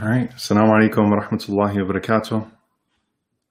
All 0.00 0.08
right. 0.08 0.30
Assalamu 0.30 0.72
alaikum 0.72 1.10
wa 1.10 1.20
rahmatullahi 1.22 1.76
wa 1.76 1.92
barakatuh. 1.92 2.46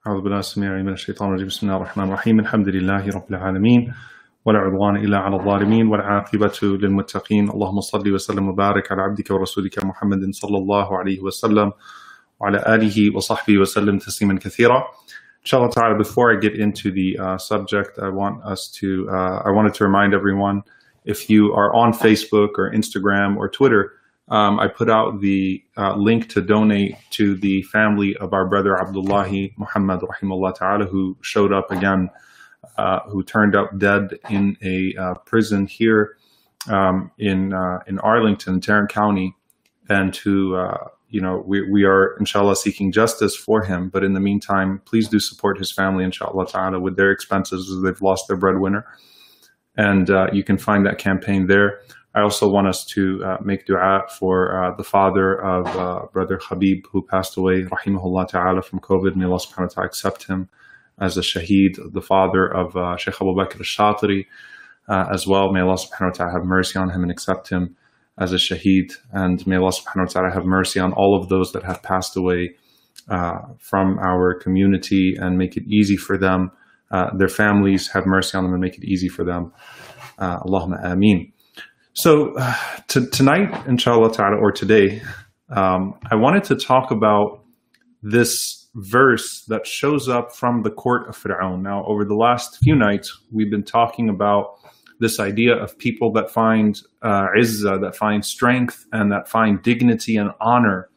أعوذ 0.07 0.21
بالله 0.21 0.39
السميع 0.39 0.69
العليم 0.69 0.85
من 0.85 0.93
الشيطان 0.93 1.27
الرجيم 1.29 1.47
بسم 1.47 1.67
الله 1.67 1.77
الرحمن 1.77 2.03
الرحيم 2.03 2.39
الحمد 2.39 2.67
لله 2.69 3.09
رب 3.15 3.29
العالمين 3.31 3.93
ولا 4.45 4.59
عدوان 4.59 4.95
إلا 4.95 5.17
على 5.17 5.35
الظالمين 5.35 5.87
والعاقبة 5.87 6.59
للمتقين 6.61 7.49
اللهم 7.49 7.79
صل 7.81 8.13
وسلم 8.13 8.49
وبارك 8.49 8.91
على 8.91 9.01
عبدك 9.01 9.31
ورسولك 9.31 9.85
محمد 9.85 10.29
صلى 10.31 10.57
الله 10.57 10.97
عليه 10.97 11.19
وسلم 11.21 11.71
وعلى 12.39 12.57
آله 12.75 13.15
وصحبه 13.15 13.57
وسلم 13.57 13.97
تسليما 13.97 14.39
كثيرا 14.39 14.83
Inshallah 15.41 15.69
ta'ala, 15.69 15.95
before 15.97 16.33
I 16.35 16.39
get 16.39 16.55
into 16.55 16.91
the 16.91 17.19
uh, 17.19 17.37
subject, 17.37 17.99
I 18.01 18.09
want 18.09 18.43
us 18.43 18.67
to, 18.79 19.07
uh, 19.11 19.43
I 19.45 19.51
wanted 19.51 19.75
to 19.75 19.83
remind 19.83 20.15
everyone, 20.15 20.63
if 21.05 21.29
you 21.29 21.53
are 21.53 21.69
on 21.75 21.93
Facebook 21.93 22.57
or 22.57 22.71
Instagram 22.73 23.37
or 23.37 23.47
Twitter, 23.47 23.93
um, 24.30 24.60
I 24.60 24.68
put 24.68 24.88
out 24.88 25.20
the 25.20 25.62
uh, 25.76 25.96
link 25.96 26.28
to 26.30 26.40
donate 26.40 26.96
to 27.10 27.34
the 27.34 27.62
family 27.62 28.16
of 28.16 28.32
our 28.32 28.46
brother 28.46 28.80
Abdullahi 28.80 29.52
Muhammad 29.56 30.00
rahimahullah 30.00 30.54
ta'ala, 30.54 30.86
who 30.86 31.16
showed 31.20 31.52
up 31.52 31.72
again, 31.72 32.10
uh, 32.78 33.00
who 33.08 33.24
turned 33.24 33.56
up 33.56 33.76
dead 33.76 34.18
in 34.28 34.56
a 34.62 34.94
uh, 34.96 35.14
prison 35.26 35.66
here 35.66 36.16
um, 36.68 37.10
in 37.18 37.52
uh, 37.52 37.80
in 37.88 37.98
Arlington, 37.98 38.60
Tarrant 38.60 38.90
County, 38.90 39.34
and 39.88 40.14
to 40.14 40.56
uh, 40.56 40.88
you 41.08 41.20
know 41.20 41.42
we, 41.44 41.68
we 41.68 41.84
are 41.84 42.16
inshallah 42.18 42.54
seeking 42.54 42.92
justice 42.92 43.34
for 43.34 43.64
him. 43.64 43.88
But 43.88 44.04
in 44.04 44.12
the 44.12 44.20
meantime, 44.20 44.80
please 44.84 45.08
do 45.08 45.18
support 45.18 45.58
his 45.58 45.72
family, 45.72 46.04
inshallah 46.04 46.46
ta'ala, 46.46 46.78
with 46.78 46.96
their 46.96 47.10
expenses 47.10 47.68
as 47.68 47.82
they've 47.82 48.00
lost 48.00 48.28
their 48.28 48.36
breadwinner. 48.36 48.86
And 49.76 50.08
uh, 50.10 50.26
you 50.32 50.44
can 50.44 50.58
find 50.58 50.86
that 50.86 50.98
campaign 50.98 51.46
there. 51.46 51.80
I 52.12 52.22
also 52.22 52.48
want 52.48 52.66
us 52.66 52.84
to 52.86 53.22
uh, 53.24 53.36
make 53.40 53.66
dua 53.66 54.02
for 54.18 54.64
uh, 54.64 54.74
the 54.76 54.82
father 54.82 55.40
of 55.40 55.66
uh, 55.76 56.06
brother 56.12 56.40
Habib 56.42 56.86
who 56.90 57.02
passed 57.02 57.36
away, 57.36 57.62
rahimahullah 57.62 58.28
ta'ala, 58.28 58.62
from 58.62 58.80
COVID. 58.80 59.14
May 59.14 59.26
Allah 59.26 59.38
subhanahu 59.38 59.60
wa 59.60 59.66
ta'ala 59.68 59.86
accept 59.86 60.26
him 60.26 60.48
as 60.98 61.16
a 61.16 61.20
shaheed, 61.20 61.78
the 61.92 62.02
father 62.02 62.46
of 62.46 62.76
uh, 62.76 62.96
Sheikh 62.96 63.14
Abu 63.14 63.32
Bakr 63.32 63.58
al-Shatri 63.58 64.26
uh, 64.88 65.06
as 65.12 65.24
well. 65.24 65.52
May 65.52 65.60
Allah 65.60 65.76
subhanahu 65.76 66.10
wa 66.10 66.10
ta'ala 66.10 66.32
have 66.32 66.44
mercy 66.44 66.80
on 66.80 66.90
him 66.90 67.02
and 67.02 67.12
accept 67.12 67.48
him 67.48 67.76
as 68.18 68.32
a 68.32 68.36
shaheed. 68.36 68.92
And 69.12 69.46
may 69.46 69.56
Allah 69.56 69.70
subhanahu 69.70 70.06
wa 70.08 70.12
ta'ala 70.12 70.32
have 70.32 70.44
mercy 70.44 70.80
on 70.80 70.92
all 70.92 71.16
of 71.16 71.28
those 71.28 71.52
that 71.52 71.62
have 71.62 71.80
passed 71.80 72.16
away 72.16 72.56
uh, 73.08 73.38
from 73.60 74.00
our 74.00 74.34
community 74.34 75.14
and 75.16 75.38
make 75.38 75.56
it 75.56 75.62
easy 75.68 75.96
for 75.96 76.18
them. 76.18 76.50
their 77.16 77.28
families 77.28 77.92
have 77.92 78.04
mercy 78.04 78.36
on 78.36 78.42
them 78.42 78.52
and 78.52 78.60
make 78.60 78.76
it 78.76 78.84
easy 78.84 79.08
for 79.08 79.24
them. 79.24 79.52
Allahumma 80.18 80.84
ameen. 80.84 81.32
So 81.92 82.34
uh, 82.36 82.54
to, 82.88 83.06
tonight, 83.08 83.66
inshallah 83.66 84.12
ta'ala, 84.12 84.36
or 84.36 84.52
today, 84.52 85.02
um, 85.48 85.98
I 86.10 86.14
wanted 86.14 86.44
to 86.44 86.56
talk 86.56 86.90
about 86.90 87.44
this 88.02 88.68
verse 88.74 89.44
that 89.48 89.66
shows 89.66 90.08
up 90.08 90.32
from 90.32 90.62
the 90.62 90.70
court 90.70 91.08
of 91.08 91.16
Fir'aun. 91.16 91.62
Now, 91.62 91.84
over 91.86 92.04
the 92.04 92.14
last 92.14 92.58
few 92.62 92.76
nights, 92.76 93.20
we've 93.32 93.50
been 93.50 93.64
talking 93.64 94.08
about 94.08 94.58
this 95.00 95.18
idea 95.18 95.56
of 95.56 95.76
people 95.78 96.12
that 96.12 96.30
find 96.30 96.80
uh, 97.02 97.28
izzah, 97.38 97.80
that 97.80 97.96
find 97.96 98.24
strength, 98.24 98.86
and 98.92 99.10
that 99.10 99.28
find 99.28 99.62
dignity 99.62 100.16
and 100.16 100.30
honor 100.40 100.88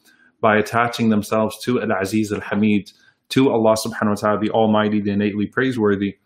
by 0.41 0.57
attaching 0.57 1.09
themselves 1.09 1.57
to 1.63 1.81
Al-Aziz 1.81 2.31
Al-Hamid, 2.31 2.91
to 3.29 3.49
Allah 3.49 3.75
subhanahu 3.75 4.09
wa 4.09 4.15
ta'ala, 4.15 4.39
the 4.39 4.51
Almighty, 4.51 5.01
the 5.01 5.11
innately 5.11 5.47
praiseworthy, 5.47 6.17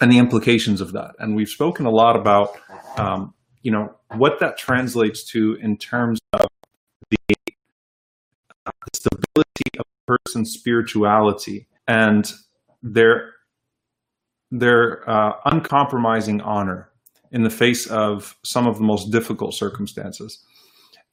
and 0.00 0.10
the 0.10 0.18
implications 0.18 0.80
of 0.80 0.92
that. 0.92 1.12
And 1.18 1.36
we've 1.36 1.48
spoken 1.48 1.86
a 1.86 1.90
lot 1.90 2.16
about 2.16 2.58
um, 2.96 3.34
you 3.64 3.70
know 3.70 3.92
what 4.16 4.38
that 4.38 4.56
translates 4.56 5.24
to 5.24 5.54
in 5.54 5.76
terms 5.76 6.20
of 6.34 6.46
the 7.10 7.34
uh, 8.66 8.70
stability 8.92 9.78
of 9.78 9.86
a 9.86 10.16
person's 10.16 10.52
spirituality 10.52 11.66
and 11.88 12.32
their 12.82 13.32
their 14.50 15.08
uh, 15.08 15.32
uncompromising 15.46 16.40
honor 16.42 16.90
in 17.32 17.42
the 17.42 17.50
face 17.50 17.86
of 17.86 18.36
some 18.44 18.68
of 18.68 18.76
the 18.76 18.84
most 18.84 19.10
difficult 19.10 19.54
circumstances. 19.54 20.44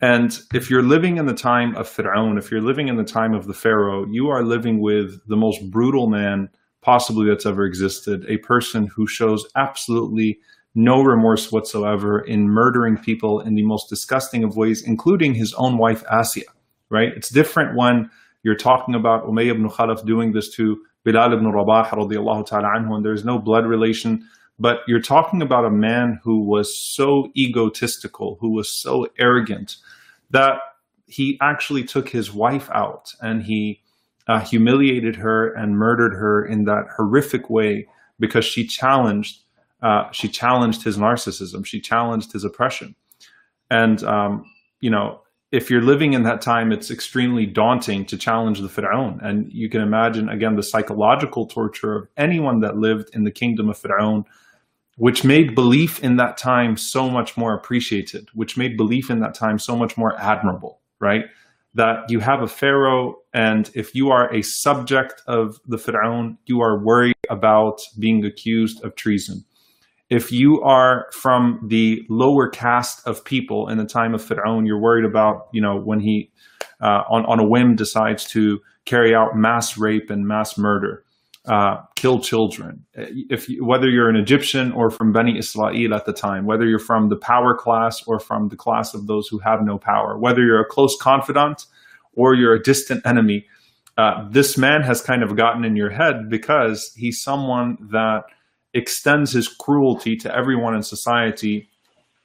And 0.01 0.37
if 0.53 0.69
you're 0.69 0.83
living 0.83 1.17
in 1.17 1.25
the 1.25 1.33
time 1.33 1.75
of 1.75 1.87
Fir'aun, 1.87 2.37
if 2.37 2.51
you're 2.51 2.61
living 2.61 2.89
in 2.89 2.97
the 2.97 3.03
time 3.03 3.33
of 3.33 3.47
the 3.47 3.53
Pharaoh, 3.53 4.05
you 4.05 4.29
are 4.29 4.43
living 4.43 4.81
with 4.81 5.19
the 5.27 5.37
most 5.37 5.71
brutal 5.71 6.07
man 6.07 6.49
possibly 6.81 7.27
that's 7.27 7.45
ever 7.45 7.65
existed, 7.65 8.25
a 8.27 8.37
person 8.37 8.87
who 8.87 9.07
shows 9.07 9.47
absolutely 9.55 10.39
no 10.73 11.01
remorse 11.01 11.51
whatsoever 11.51 12.19
in 12.19 12.49
murdering 12.49 12.97
people 12.97 13.41
in 13.41 13.55
the 13.55 13.63
most 13.63 13.89
disgusting 13.89 14.43
of 14.43 14.55
ways, 14.55 14.81
including 14.81 15.33
his 15.33 15.53
own 15.55 15.77
wife, 15.77 16.03
Asiya, 16.05 16.43
right? 16.89 17.09
It's 17.15 17.29
different 17.29 17.75
when 17.75 18.09
you're 18.43 18.55
talking 18.55 18.95
about 18.95 19.25
Umayyah 19.25 19.51
ibn 19.51 19.69
Khalaf 19.69 20.05
doing 20.05 20.31
this 20.31 20.49
to 20.55 20.81
Bilal 21.03 21.33
ibn 21.33 21.47
Rabah 21.47 21.89
radiallahu 21.89 22.45
ta'ala 22.45 22.69
anhu, 22.77 22.95
and 22.95 23.05
there's 23.05 23.25
no 23.25 23.37
blood 23.37 23.65
relation, 23.65 24.27
but 24.59 24.79
you're 24.87 25.01
talking 25.01 25.41
about 25.41 25.65
a 25.65 25.71
man 25.71 26.19
who 26.23 26.43
was 26.43 26.77
so 26.77 27.31
egotistical, 27.35 28.37
who 28.39 28.51
was 28.53 28.69
so 28.69 29.07
arrogant, 29.19 29.77
that 30.29 30.59
he 31.07 31.37
actually 31.41 31.83
took 31.83 32.09
his 32.09 32.31
wife 32.31 32.69
out 32.71 33.13
and 33.21 33.43
he 33.43 33.81
uh, 34.27 34.39
humiliated 34.39 35.17
her 35.17 35.53
and 35.53 35.77
murdered 35.77 36.13
her 36.13 36.45
in 36.45 36.63
that 36.65 36.85
horrific 36.95 37.49
way 37.49 37.87
because 38.19 38.45
she 38.45 38.65
challenged 38.65 39.41
uh, 39.81 40.11
she 40.11 40.27
challenged 40.27 40.83
his 40.83 40.97
narcissism. 40.97 41.65
She 41.65 41.81
challenged 41.81 42.31
his 42.31 42.43
oppression. 42.43 42.95
And, 43.69 44.03
um, 44.03 44.45
you 44.79 44.89
know, 44.89 45.21
if 45.51 45.69
you're 45.69 45.81
living 45.81 46.13
in 46.13 46.23
that 46.23 46.41
time, 46.41 46.71
it's 46.71 46.91
extremely 46.91 47.45
daunting 47.45 48.05
to 48.05 48.17
challenge 48.17 48.61
the 48.61 48.69
Fir'aun. 48.69 49.19
And 49.21 49.51
you 49.51 49.69
can 49.69 49.81
imagine, 49.81 50.29
again, 50.29 50.55
the 50.55 50.63
psychological 50.63 51.45
torture 51.45 51.95
of 51.95 52.07
anyone 52.15 52.61
that 52.61 52.77
lived 52.77 53.09
in 53.13 53.23
the 53.23 53.31
kingdom 53.31 53.69
of 53.69 53.77
Fir'aun, 53.77 54.23
which 54.97 55.23
made 55.23 55.55
belief 55.55 56.01
in 56.03 56.17
that 56.17 56.37
time 56.37 56.77
so 56.77 57.09
much 57.09 57.35
more 57.35 57.53
appreciated, 57.53 58.29
which 58.33 58.55
made 58.55 58.77
belief 58.77 59.09
in 59.09 59.19
that 59.21 59.33
time 59.33 59.59
so 59.59 59.75
much 59.75 59.97
more 59.97 60.17
admirable, 60.21 60.79
right? 60.99 61.25
That 61.73 62.09
you 62.09 62.19
have 62.19 62.41
a 62.41 62.47
Pharaoh, 62.47 63.15
and 63.33 63.69
if 63.73 63.95
you 63.95 64.09
are 64.09 64.33
a 64.33 64.41
subject 64.41 65.21
of 65.27 65.59
the 65.65 65.77
Fir'aun, 65.77 66.37
you 66.45 66.61
are 66.61 66.81
worried 66.83 67.15
about 67.29 67.81
being 67.99 68.23
accused 68.23 68.83
of 68.83 68.95
treason 68.95 69.43
if 70.11 70.29
you 70.29 70.61
are 70.61 71.07
from 71.13 71.65
the 71.65 72.05
lower 72.09 72.49
caste 72.49 73.01
of 73.07 73.23
people 73.23 73.69
in 73.69 73.77
the 73.77 73.85
time 73.85 74.13
of 74.13 74.21
Fir'aun, 74.21 74.67
you're 74.67 74.79
worried 74.79 75.05
about, 75.05 75.47
you 75.53 75.61
know, 75.61 75.79
when 75.79 76.01
he, 76.01 76.29
uh, 76.81 77.03
on, 77.09 77.25
on 77.27 77.39
a 77.39 77.47
whim, 77.47 77.75
decides 77.75 78.25
to 78.31 78.59
carry 78.83 79.15
out 79.15 79.37
mass 79.37 79.77
rape 79.77 80.09
and 80.09 80.27
mass 80.27 80.57
murder, 80.57 81.05
uh, 81.45 81.77
kill 81.95 82.19
children. 82.19 82.85
If 82.93 83.47
you, 83.47 83.65
whether 83.65 83.89
you're 83.89 84.09
an 84.09 84.17
Egyptian 84.17 84.73
or 84.73 84.89
from 84.89 85.13
Bani 85.13 85.37
Israel 85.37 85.93
at 85.93 86.05
the 86.05 86.11
time, 86.11 86.45
whether 86.45 86.67
you're 86.67 86.77
from 86.77 87.07
the 87.07 87.15
power 87.15 87.55
class 87.55 88.03
or 88.05 88.19
from 88.19 88.49
the 88.49 88.57
class 88.57 88.93
of 88.93 89.07
those 89.07 89.29
who 89.29 89.39
have 89.39 89.59
no 89.63 89.77
power, 89.77 90.19
whether 90.19 90.41
you're 90.41 90.59
a 90.59 90.67
close 90.67 90.97
confidant 90.99 91.67
or 92.17 92.35
you're 92.35 92.53
a 92.53 92.61
distant 92.61 93.05
enemy, 93.05 93.45
uh, 93.97 94.27
this 94.29 94.57
man 94.57 94.81
has 94.81 95.01
kind 95.01 95.23
of 95.23 95.37
gotten 95.37 95.63
in 95.63 95.77
your 95.77 95.89
head 95.89 96.29
because 96.29 96.93
he's 96.97 97.21
someone 97.21 97.77
that 97.91 98.23
extends 98.73 99.33
his 99.33 99.47
cruelty 99.47 100.15
to 100.17 100.35
everyone 100.35 100.75
in 100.75 100.83
society 100.83 101.69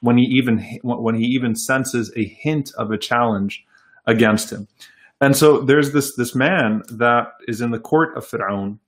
when 0.00 0.18
he 0.18 0.24
even 0.24 0.58
when 0.82 1.14
he 1.14 1.24
even 1.26 1.54
senses 1.54 2.12
a 2.16 2.24
hint 2.24 2.70
of 2.76 2.90
a 2.90 2.98
challenge 2.98 3.64
against 4.06 4.52
him. 4.52 4.68
And 5.20 5.36
so 5.36 5.60
there's 5.60 5.92
this 5.92 6.14
this 6.16 6.34
man 6.34 6.82
that 6.90 7.28
is 7.48 7.60
in 7.60 7.70
the 7.70 7.80
court 7.80 8.16
of 8.16 8.26
Fir'aun, 8.26 8.78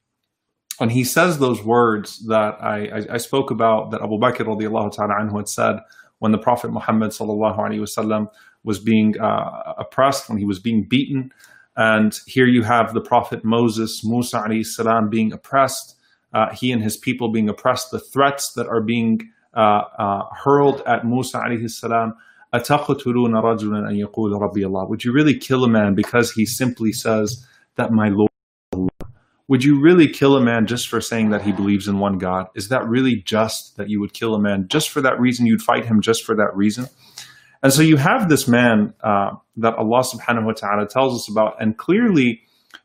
and 0.81 0.93
he 0.93 1.05
says 1.05 1.39
those 1.39 1.63
words 1.65 2.27
that 2.27 2.63
I, 2.63 2.87
I, 2.87 3.15
I 3.15 3.17
spoke 3.17 3.51
about 3.51 3.91
that 3.91 4.03
Abu 4.03 4.19
Bakr 4.19 4.45
radiallahu 4.47 4.93
ta'ala 4.95 5.15
anhu 5.15 5.37
had 5.39 5.49
said 5.49 5.77
when 6.19 6.33
the 6.33 6.39
Prophet 6.39 6.71
Muhammad 6.71 7.11
sallallahu 7.11 7.59
alaihi 7.59 7.81
wasallam 7.81 8.29
was 8.65 8.79
being 8.79 9.19
uh, 9.19 9.75
oppressed, 9.79 10.29
when 10.29 10.39
he 10.39 10.45
was 10.45 10.59
being 10.59 10.85
beaten. 10.85 11.33
And 11.77 12.19
here 12.27 12.47
you 12.47 12.65
have 12.65 12.93
the 12.93 13.01
Prophet 13.01 13.45
Moses, 13.45 14.05
Musa 14.05 14.41
alayhi 14.41 14.67
salam, 14.67 15.09
being 15.09 15.33
oppressed 15.33 15.95
uh, 16.33 16.55
he 16.55 16.73
and 16.73 16.83
his 16.83 16.97
people 16.97 17.31
being 17.31 17.49
oppressed, 17.49 17.91
the 17.91 18.01
threats 18.01 18.53
that 18.53 18.67
are 18.67 18.83
being 18.83 19.21
uh, 19.55 19.83
uh, 19.99 20.23
hurled 20.35 20.83
at 20.87 21.07
Musa 21.07 21.39
alayhi 21.39 21.71
salam. 21.71 22.15
Would 24.91 25.05
you 25.05 25.13
really 25.13 25.39
kill 25.39 25.65
a 25.65 25.69
man 25.69 25.95
because 25.95 26.33
he 26.33 26.47
simply 26.47 26.93
says 26.93 27.47
that 27.77 27.93
my 27.93 28.09
Lord? 28.09 28.31
Would 29.49 29.65
you 29.65 29.81
really 29.81 30.09
kill 30.09 30.37
a 30.37 30.41
man 30.41 30.67
just 30.67 30.89
for 30.89 31.01
saying 31.01 31.31
that 31.31 31.43
he 31.43 31.53
believes 31.53 31.89
in 31.89 31.99
one 31.99 32.19
God? 32.19 32.47
Is 32.55 32.69
that 32.69 32.87
really 32.87 33.17
just 33.17 33.77
that 33.77 33.89
you 33.89 34.01
would 34.01 34.13
kill 34.13 34.35
a 34.35 34.41
man 34.41 34.67
just 34.69 34.91
for 34.91 35.01
that 35.03 35.19
reason? 35.21 35.47
You'd 35.47 35.63
fight 35.63 35.85
him 35.85 36.01
just 36.01 36.25
for 36.25 36.35
that 36.37 36.55
reason? 36.55 36.87
And 37.63 37.73
so 37.73 37.83
you 37.83 37.97
have 37.97 38.29
this 38.29 38.47
man 38.47 38.95
uh, 39.03 39.31
that 39.57 39.75
Allah 39.75 40.03
subhanahu 40.03 40.45
wa 40.45 40.53
ta'ala 40.53 40.87
tells 40.87 41.15
us 41.15 41.29
about, 41.29 41.61
and 41.61 41.77
clearly 41.77 42.43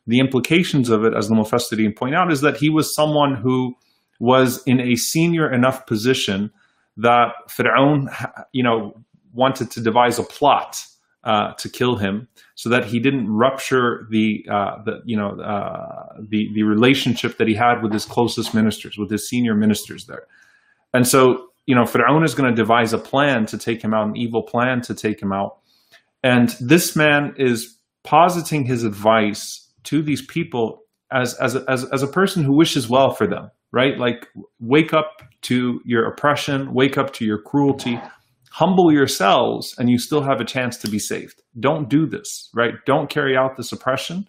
the 0.07 0.19
implications 0.19 0.89
of 0.89 1.03
it, 1.05 1.13
as 1.13 1.29
the 1.29 1.35
Mufassirin 1.35 1.95
point 1.95 2.15
out, 2.15 2.31
is 2.31 2.41
that 2.41 2.57
he 2.57 2.69
was 2.69 2.93
someone 2.93 3.35
who 3.35 3.75
was 4.19 4.61
in 4.63 4.79
a 4.79 4.95
senior 4.95 5.51
enough 5.51 5.85
position 5.85 6.51
that 6.97 7.33
Fir'aun, 7.49 8.07
you 8.51 8.63
know, 8.63 8.93
wanted 9.33 9.71
to 9.71 9.81
devise 9.81 10.19
a 10.19 10.23
plot 10.23 10.77
uh, 11.23 11.53
to 11.53 11.69
kill 11.69 11.95
him, 11.95 12.27
so 12.55 12.69
that 12.69 12.85
he 12.85 12.99
didn't 12.99 13.29
rupture 13.29 14.07
the 14.11 14.45
uh, 14.49 14.83
the 14.83 15.01
you 15.05 15.17
know 15.17 15.39
uh, 15.39 16.13
the 16.19 16.51
the 16.53 16.63
relationship 16.63 17.37
that 17.37 17.47
he 17.47 17.53
had 17.53 17.81
with 17.81 17.93
his 17.93 18.05
closest 18.05 18.53
ministers, 18.53 18.97
with 18.97 19.09
his 19.09 19.27
senior 19.27 19.55
ministers 19.55 20.05
there. 20.05 20.27
And 20.93 21.07
so 21.07 21.49
you 21.65 21.75
know, 21.75 21.83
Fir'aun 21.83 22.25
is 22.25 22.35
going 22.35 22.49
to 22.49 22.55
devise 22.55 22.93
a 22.93 22.97
plan 22.97 23.45
to 23.47 23.57
take 23.57 23.81
him 23.81 23.93
out, 23.93 24.07
an 24.07 24.17
evil 24.17 24.43
plan 24.43 24.81
to 24.81 24.93
take 24.93 25.21
him 25.21 25.31
out. 25.31 25.59
And 26.21 26.49
this 26.59 26.95
man 26.95 27.33
is 27.37 27.77
positing 28.03 28.65
his 28.65 28.83
advice 28.83 29.62
to 29.85 30.01
these 30.01 30.25
people 30.25 30.79
as 31.11 31.35
as 31.35 31.55
as, 31.55 31.85
as 31.91 32.03
a 32.03 32.07
person 32.07 32.43
who 32.43 32.55
wishes 32.55 32.89
well 32.89 33.11
for 33.11 33.27
them, 33.27 33.49
right? 33.71 33.97
Like 33.97 34.27
wake 34.59 34.93
up 34.93 35.21
to 35.43 35.79
your 35.85 36.05
oppression, 36.05 36.73
wake 36.73 36.97
up 36.97 37.13
to 37.13 37.25
your 37.25 37.41
cruelty, 37.41 37.99
humble 38.51 38.91
yourselves, 38.91 39.75
and 39.77 39.89
you 39.89 39.97
still 39.97 40.21
have 40.21 40.39
a 40.39 40.45
chance 40.45 40.77
to 40.77 40.89
be 40.89 40.99
saved. 40.99 41.41
Don't 41.59 41.89
do 41.89 42.05
this, 42.05 42.49
right? 42.53 42.73
Don't 42.85 43.09
carry 43.09 43.35
out 43.35 43.57
this 43.57 43.71
oppression 43.71 44.27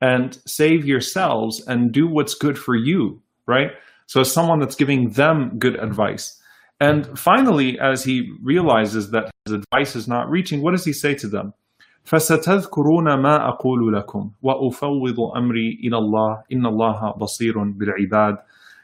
and 0.00 0.38
save 0.46 0.86
yourselves 0.86 1.66
and 1.66 1.92
do 1.92 2.08
what's 2.08 2.34
good 2.34 2.58
for 2.58 2.74
you, 2.74 3.22
right? 3.46 3.72
So 4.06 4.20
as 4.20 4.32
someone 4.32 4.58
that's 4.58 4.74
giving 4.74 5.10
them 5.10 5.58
good 5.58 5.78
advice. 5.78 6.36
And 6.80 7.18
finally, 7.18 7.78
as 7.78 8.02
he 8.02 8.32
realizes 8.42 9.10
that 9.10 9.30
his 9.44 9.54
advice 9.54 9.94
is 9.94 10.08
not 10.08 10.30
reaching, 10.30 10.62
what 10.62 10.72
does 10.72 10.84
he 10.84 10.94
say 10.94 11.14
to 11.16 11.28
them? 11.28 11.52
فستذكرون 12.03 13.13
ما 13.13 13.47
أقول 13.49 13.93
لكم 13.93 14.31
وأفوض 14.41 15.19
أمري 15.19 15.79
إلى 15.83 15.97
الله 15.97 16.43
إن 16.51 16.65
الله 16.65 17.11
بصير 17.11 17.63
بالعباد 17.63 18.37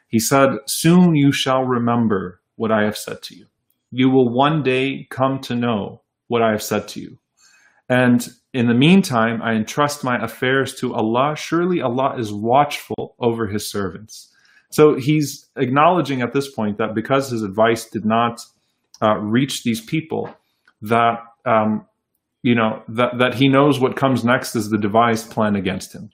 He 0.07 0.19
said, 0.19 0.57
Soon 0.65 1.15
you 1.15 1.31
shall 1.31 1.63
remember 1.63 2.41
what 2.57 2.71
I 2.71 2.83
have 2.83 2.97
said 2.97 3.21
to 3.23 3.35
you. 3.35 3.45
You 3.91 4.09
will 4.09 4.27
one 4.27 4.61
day 4.61 5.07
come 5.09 5.39
to 5.41 5.55
know 5.55 6.01
what 6.27 6.41
I 6.41 6.51
have 6.51 6.61
said 6.61 6.89
to 6.89 6.99
you. 6.99 7.17
And 7.87 8.27
in 8.53 8.67
the 8.67 8.73
meantime, 8.73 9.41
I 9.41 9.53
entrust 9.53 10.03
my 10.03 10.21
affairs 10.21 10.75
to 10.75 10.93
Allah. 10.93 11.35
Surely 11.37 11.81
Allah 11.81 12.17
is 12.17 12.33
watchful 12.33 13.15
over 13.19 13.47
his 13.47 13.69
servants. 13.69 14.33
So 14.69 14.95
he's 14.95 15.49
acknowledging 15.55 16.21
at 16.21 16.33
this 16.33 16.49
point 16.49 16.77
that 16.77 16.95
because 16.95 17.29
his 17.29 17.43
advice 17.43 17.89
did 17.89 18.05
not 18.05 18.41
uh, 19.01 19.17
reach 19.17 19.63
these 19.63 19.81
people, 19.81 20.29
that 20.81 21.19
um, 21.45 21.85
you 22.42 22.54
know, 22.54 22.82
that, 22.88 23.18
that 23.18 23.34
he 23.34 23.48
knows 23.48 23.80
what 23.80 23.96
comes 23.96 24.24
next 24.24 24.54
is 24.54 24.70
the 24.70 24.78
devised 24.78 25.30
plan 25.30 25.56
against 25.56 25.94
him. 25.94 26.10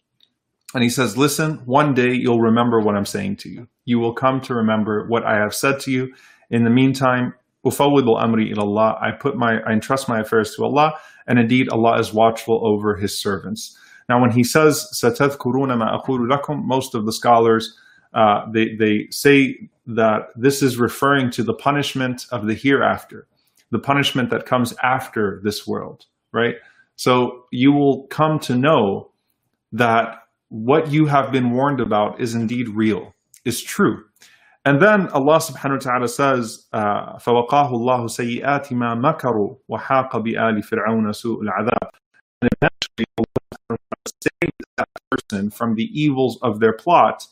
And 0.75 0.83
he 0.83 0.89
says, 0.89 1.17
Listen, 1.17 1.59
one 1.67 1.95
day 1.95 2.15
you'll 2.15 2.41
remember 2.41 2.81
what 2.81 2.97
I'm 2.97 3.07
saying 3.07 3.37
to 3.39 3.49
you. 3.49 3.69
You 3.85 3.99
will 3.99 4.15
come 4.15 4.41
to 4.43 4.55
remember 4.55 5.07
what 5.09 5.25
I 5.25 5.37
have 5.37 5.55
said 5.55 5.81
to 5.81 5.91
you. 5.91 6.15
In 6.51 6.65
the 6.65 6.71
meantime, 6.71 7.35
amri 7.65 8.53
ilallah. 8.55 9.03
I 9.03 9.13
put 9.13 9.37
my 9.37 9.61
I 9.67 9.73
entrust 9.73 10.09
my 10.09 10.21
affairs 10.21 10.55
to 10.57 10.65
Allah, 10.65 10.95
and 11.27 11.39
indeed 11.39 11.69
Allah 11.69 11.99
is 11.99 12.13
watchful 12.13 12.67
over 12.67 12.97
his 12.97 13.19
servants. 13.21 13.77
Now 14.09 14.21
when 14.21 14.31
he 14.31 14.45
says 14.45 14.89
satadhkuruna 14.95 15.79
ma 15.79 16.01
lakum, 16.03 16.65
most 16.65 16.95
of 16.95 17.07
the 17.07 17.13
scholars 17.13 17.77
uh, 18.15 18.51
they 18.53 18.75
they 18.75 19.07
say 19.11 19.69
that 19.87 20.29
this 20.37 20.63
is 20.63 20.79
referring 20.79 21.31
to 21.33 21.43
the 21.43 21.55
punishment 21.55 22.27
of 22.31 22.47
the 22.47 22.55
hereafter, 22.55 23.27
the 23.71 23.79
punishment 23.79 24.31
that 24.31 24.47
comes 24.47 24.75
after 24.83 25.41
this 25.43 25.67
world 25.67 26.07
right? 26.34 26.56
So 26.96 27.46
you 27.52 27.72
will 27.72 28.08
come 28.08 28.40
to 28.40 28.56
know 28.56 29.12
that 29.72 30.24
what 30.50 30.92
you 30.92 31.06
have 31.06 31.32
been 31.32 31.52
warned 31.52 31.80
about 31.80 32.20
is 32.22 32.34
indeed 32.34 32.70
real, 32.70 33.14
is 33.46 33.62
true. 33.62 34.04
And 34.66 34.82
then 34.82 35.08
Allah 35.10 35.38
subhanahu 35.38 35.86
wa 35.86 35.92
ta'ala 35.92 36.08
says, 36.08 36.66
uh, 36.74 37.18
فَوَقَاهُ 37.18 37.72
اللَّهُ 37.72 38.04
سَيِّئَاتِ 38.10 38.68
مَا 38.74 39.00
مَكَرُوا 39.00 39.58
وَحَاقَ 39.70 40.12
بِآلِ 40.12 40.62
فِرْعَوْنَ 40.62 41.08
سُوءُ 41.14 41.42
الْعَذَابِ 41.42 41.90
And 42.42 42.50
eventually 42.62 43.06
Allah 43.18 43.78
saved 44.24 44.52
that 44.78 44.90
person 45.10 45.50
from 45.52 45.76
the 45.76 45.90
evils 45.94 46.38
of 46.42 46.60
their 46.60 46.74
plot 46.74 47.26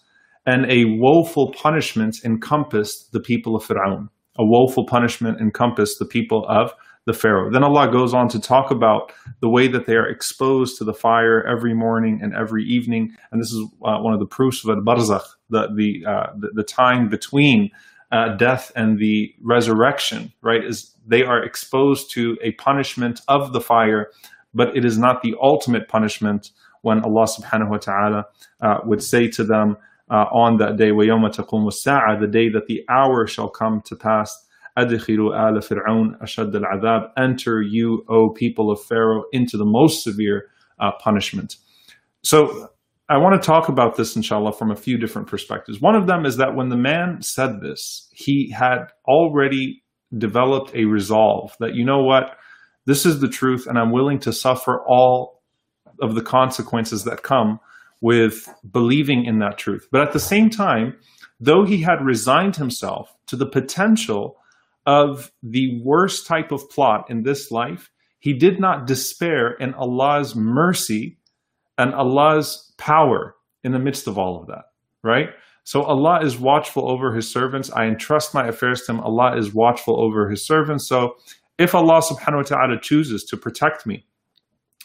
and 0.45 0.65
a 0.71 0.85
woeful 0.85 1.51
punishment 1.51 2.23
encompassed 2.23 3.12
the 3.12 3.19
people 3.19 3.56
of 3.56 3.65
Fir'aun. 3.65 4.09
A 4.38 4.45
woeful 4.45 4.85
punishment 4.85 5.41
encompassed 5.41 6.00
the 6.00 6.06
people 6.06 6.45
of 6.47 6.73
the 7.09 7.13
Pharaoh. 7.13 7.51
Then 7.51 7.63
Allah 7.63 7.91
goes 7.91 8.13
on 8.13 8.27
to 8.29 8.39
talk 8.39 8.71
about 8.71 9.12
the 9.39 9.50
way 9.50 9.67
that 9.67 9.85
they 9.85 9.94
are 9.94 10.07
exposed 10.07 10.77
to 10.77 10.83
the 10.83 10.94
fire 10.94 11.45
every 11.45 11.73
morning 11.73 12.19
and 12.21 12.33
every 12.33 12.63
evening. 12.63 13.15
And 13.31 13.39
this 13.39 13.51
is 13.51 13.63
uh, 13.83 14.00
one 14.00 14.13
of 14.13 14.19
the 14.19 14.25
proofs 14.25 14.63
of 14.63 14.71
al-barzakh, 14.71 15.25
the, 15.50 15.67
the, 15.75 16.06
uh, 16.06 16.27
the, 16.38 16.50
the, 16.53 16.63
time 16.63 17.07
between 17.07 17.69
uh, 18.12 18.35
death 18.38 18.71
and 18.75 18.97
the 18.97 19.33
resurrection, 19.41 20.33
right? 20.41 20.63
Is 20.63 20.95
they 21.06 21.21
are 21.21 21.44
exposed 21.44 22.12
to 22.13 22.38
a 22.41 22.53
punishment 22.53 23.21
of 23.27 23.53
the 23.53 23.62
fire, 23.62 24.09
but 24.53 24.75
it 24.75 24.83
is 24.83 24.97
not 24.97 25.21
the 25.21 25.35
ultimate 25.39 25.88
punishment 25.88 26.50
when 26.81 27.03
Allah 27.03 27.25
subhanahu 27.25 27.69
wa 27.69 27.77
ta'ala 27.77 28.25
uh, 28.62 28.77
would 28.83 29.03
say 29.03 29.27
to 29.29 29.44
them 29.44 29.77
uh, 30.09 30.25
on 30.31 30.57
that 30.57 30.77
day, 30.77 30.89
وَيَوْمَ 30.89 31.35
تَقُومُ 31.35 31.65
السَّاعَةِ 31.65 32.19
the 32.19 32.27
day 32.27 32.50
that 32.50 32.67
the 32.67 32.83
hour 32.89 33.25
shall 33.25 33.50
come 33.50 33.81
to 33.85 33.95
pass, 33.95 34.45
Ala 34.78 35.61
fir'aun 35.61 36.20
ashad 36.22 36.55
al-'adab. 36.55 37.08
Enter 37.17 37.62
you, 37.62 38.05
O 38.08 38.31
people 38.31 38.70
of 38.70 38.81
Pharaoh, 38.82 39.25
into 39.32 39.56
the 39.56 39.64
most 39.64 40.02
severe 40.02 40.49
uh, 40.78 40.93
punishment. 41.00 41.56
So 42.22 42.70
I 43.08 43.17
want 43.19 43.40
to 43.40 43.46
talk 43.46 43.69
about 43.69 43.96
this, 43.96 44.14
inshallah, 44.14 44.52
from 44.52 44.70
a 44.70 44.76
few 44.76 44.96
different 44.96 45.28
perspectives. 45.28 45.81
One 45.81 45.96
of 45.96 46.06
them 46.06 46.25
is 46.25 46.37
that 46.37 46.55
when 46.55 46.69
the 46.69 46.76
man 46.76 47.22
said 47.22 47.61
this, 47.61 48.08
he 48.12 48.50
had 48.50 48.87
already 49.08 49.82
developed 50.17 50.75
a 50.75 50.84
resolve 50.84 51.56
that, 51.61 51.75
you 51.75 51.84
know 51.84 52.02
what, 52.02 52.37
this 52.87 53.05
is 53.06 53.20
the 53.20 53.28
truth, 53.28 53.66
and 53.66 53.78
I'm 53.78 53.93
willing 53.93 54.19
to 54.20 54.32
suffer 54.32 54.81
all 54.87 55.43
of 56.00 56.14
the 56.14 56.23
consequences 56.23 57.05
that 57.05 57.23
come 57.23 57.61
with 58.00 58.49
believing 58.70 59.25
in 59.25 59.38
that 59.40 59.58
truth. 59.58 59.87
But 59.93 60.02
at 60.02 60.12
the 60.12 60.20
same 60.20 60.49
time, 60.49 60.96
though 61.38 61.64
he 61.64 61.82
had 61.82 62.05
resigned 62.05 62.56
himself 62.56 63.14
to 63.26 63.37
the 63.37 63.46
potential 63.46 64.37
of 64.86 65.30
the 65.42 65.80
worst 65.84 66.26
type 66.26 66.52
of 66.52 66.68
plot 66.70 67.06
in 67.10 67.22
this 67.22 67.50
life, 67.50 67.90
he 68.18 68.32
did 68.32 68.60
not 68.60 68.86
despair 68.86 69.52
in 69.52 69.74
Allah's 69.74 70.34
mercy 70.34 71.18
and 71.78 71.94
Allah's 71.94 72.72
power 72.78 73.34
in 73.64 73.72
the 73.72 73.78
midst 73.78 74.06
of 74.06 74.18
all 74.18 74.40
of 74.40 74.48
that, 74.48 74.64
right? 75.02 75.30
So 75.64 75.82
Allah 75.82 76.20
is 76.22 76.38
watchful 76.38 76.90
over 76.90 77.14
his 77.14 77.30
servants. 77.30 77.70
I 77.70 77.86
entrust 77.86 78.34
my 78.34 78.48
affairs 78.48 78.82
to 78.82 78.92
him. 78.92 79.00
Allah 79.00 79.36
is 79.36 79.54
watchful 79.54 80.00
over 80.00 80.28
his 80.28 80.44
servants. 80.44 80.88
So 80.88 81.16
if 81.58 81.74
Allah 81.74 82.02
subhanahu 82.02 82.36
wa 82.36 82.42
ta'ala 82.42 82.80
chooses 82.80 83.24
to 83.24 83.36
protect 83.36 83.86
me 83.86 84.06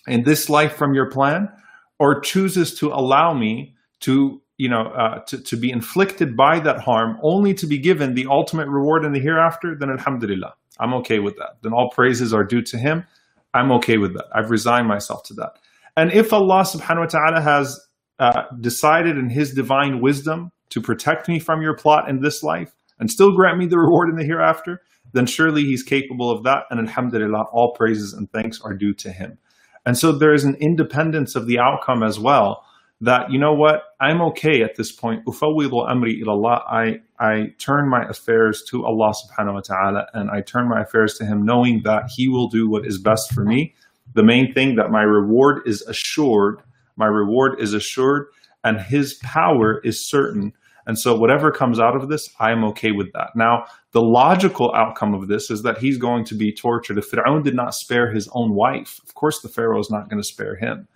in 0.07 0.23
this 0.23 0.49
life 0.49 0.75
from 0.75 0.93
your 0.93 1.09
plan, 1.09 1.49
or 1.97 2.19
chooses 2.19 2.77
to 2.79 2.89
allow 2.89 3.33
me 3.33 3.73
to 4.01 4.41
you 4.57 4.69
know, 4.69 4.88
uh, 4.88 5.19
to, 5.25 5.38
to 5.41 5.57
be 5.57 5.69
inflicted 5.69 6.35
by 6.38 6.59
that 6.59 6.79
harm 6.79 7.17
only 7.21 7.53
to 7.53 7.67
be 7.67 7.77
given 7.77 8.13
the 8.13 8.25
ultimate 8.29 8.67
reward 8.67 9.03
in 9.03 9.12
the 9.12 9.19
hereafter, 9.19 9.75
then 9.77 9.89
alhamdulillah, 9.89 10.53
I'm 10.79 10.93
okay 10.95 11.19
with 11.19 11.35
that. 11.38 11.57
Then 11.62 11.74
all 11.74 11.89
praises 11.89 12.33
are 12.33 12.43
due 12.43 12.62
to 12.63 12.77
him. 12.77 13.05
I'm 13.53 13.71
okay 13.74 13.97
with 13.97 14.13
that. 14.13 14.25
I've 14.33 14.51
resigned 14.51 14.88
myself 14.88 15.24
to 15.24 15.33
that. 15.35 15.59
And 15.97 16.12
if 16.12 16.33
Allah 16.33 16.63
subhanahu 16.63 17.00
wa 17.00 17.05
ta'ala 17.05 17.41
has 17.41 17.79
uh, 18.19 18.43
decided 18.59 19.17
in 19.17 19.29
his 19.29 19.53
divine 19.53 20.01
wisdom 20.01 20.51
to 20.69 20.81
protect 20.81 21.27
me 21.27 21.39
from 21.39 21.62
your 21.62 21.75
plot 21.75 22.09
in 22.09 22.21
this 22.21 22.43
life 22.43 22.74
and 23.00 23.09
still 23.09 23.35
grant 23.35 23.57
me 23.57 23.65
the 23.65 23.77
reward 23.77 24.09
in 24.09 24.15
the 24.15 24.25
hereafter, 24.25 24.81
then 25.13 25.25
surely 25.25 25.63
he's 25.63 25.83
capable 25.83 26.29
of 26.29 26.43
that. 26.43 26.63
And 26.69 26.79
alhamdulillah, 26.79 27.45
all 27.51 27.74
praises 27.74 28.13
and 28.13 28.29
thanks 28.31 28.59
are 28.62 28.74
due 28.74 28.93
to 28.95 29.12
him. 29.12 29.38
And 29.85 29.97
so 29.97 30.12
there 30.12 30.33
is 30.33 30.43
an 30.43 30.55
independence 30.55 31.35
of 31.35 31.47
the 31.47 31.59
outcome 31.59 32.03
as 32.03 32.19
well 32.19 32.64
that 33.01 33.31
you 33.31 33.39
know 33.39 33.53
what? 33.53 33.83
I'm 33.99 34.21
okay 34.21 34.63
at 34.63 34.75
this 34.75 34.91
point. 34.91 35.25
amri 35.25 36.23
ilallah 36.23 36.61
i 36.69 36.99
i 37.19 37.47
turn 37.57 37.89
my 37.89 38.07
affairs 38.07 38.63
to 38.69 38.85
allah 38.85 39.13
subhanahu 39.13 39.55
wa 39.55 39.61
ta'ala 39.61 40.07
and 40.13 40.29
i 40.31 40.41
turn 40.41 40.69
my 40.69 40.81
affairs 40.81 41.17
to 41.17 41.25
him 41.25 41.43
knowing 41.43 41.81
that 41.83 42.09
he 42.09 42.29
will 42.29 42.47
do 42.47 42.69
what 42.69 42.85
is 42.85 42.97
best 42.97 43.33
for 43.33 43.43
me. 43.43 43.73
The 44.13 44.23
main 44.23 44.53
thing 44.53 44.75
that 44.75 44.91
my 44.91 45.01
reward 45.01 45.63
is 45.65 45.81
assured. 45.83 46.61
My 46.95 47.07
reward 47.07 47.59
is 47.59 47.73
assured 47.73 48.27
and 48.63 48.79
his 48.79 49.15
power 49.15 49.81
is 49.83 50.05
certain. 50.05 50.53
And 50.87 50.97
so 50.97 51.17
whatever 51.17 51.51
comes 51.51 51.79
out 51.79 51.95
of 51.95 52.09
this 52.09 52.29
i 52.39 52.51
am 52.51 52.63
okay 52.63 52.91
with 52.91 53.11
that. 53.11 53.35
Now 53.35 53.65
the 53.91 54.01
logical 54.01 54.73
outcome 54.73 55.13
of 55.13 55.27
this 55.27 55.51
is 55.51 55.63
that 55.63 55.79
he's 55.79 55.97
going 55.97 56.23
to 56.25 56.35
be 56.35 56.53
tortured. 56.53 56.97
If 56.97 57.11
Fir'aun 57.11 57.43
did 57.43 57.55
not 57.55 57.75
spare 57.75 58.09
his 58.13 58.29
own 58.31 58.53
wife 58.53 59.01
of 59.05 59.15
course 59.15 59.41
the 59.41 59.49
pharaoh 59.49 59.81
is 59.81 59.91
not 59.91 60.09
going 60.09 60.21
to 60.21 60.27
spare 60.27 60.55
him 60.55 60.87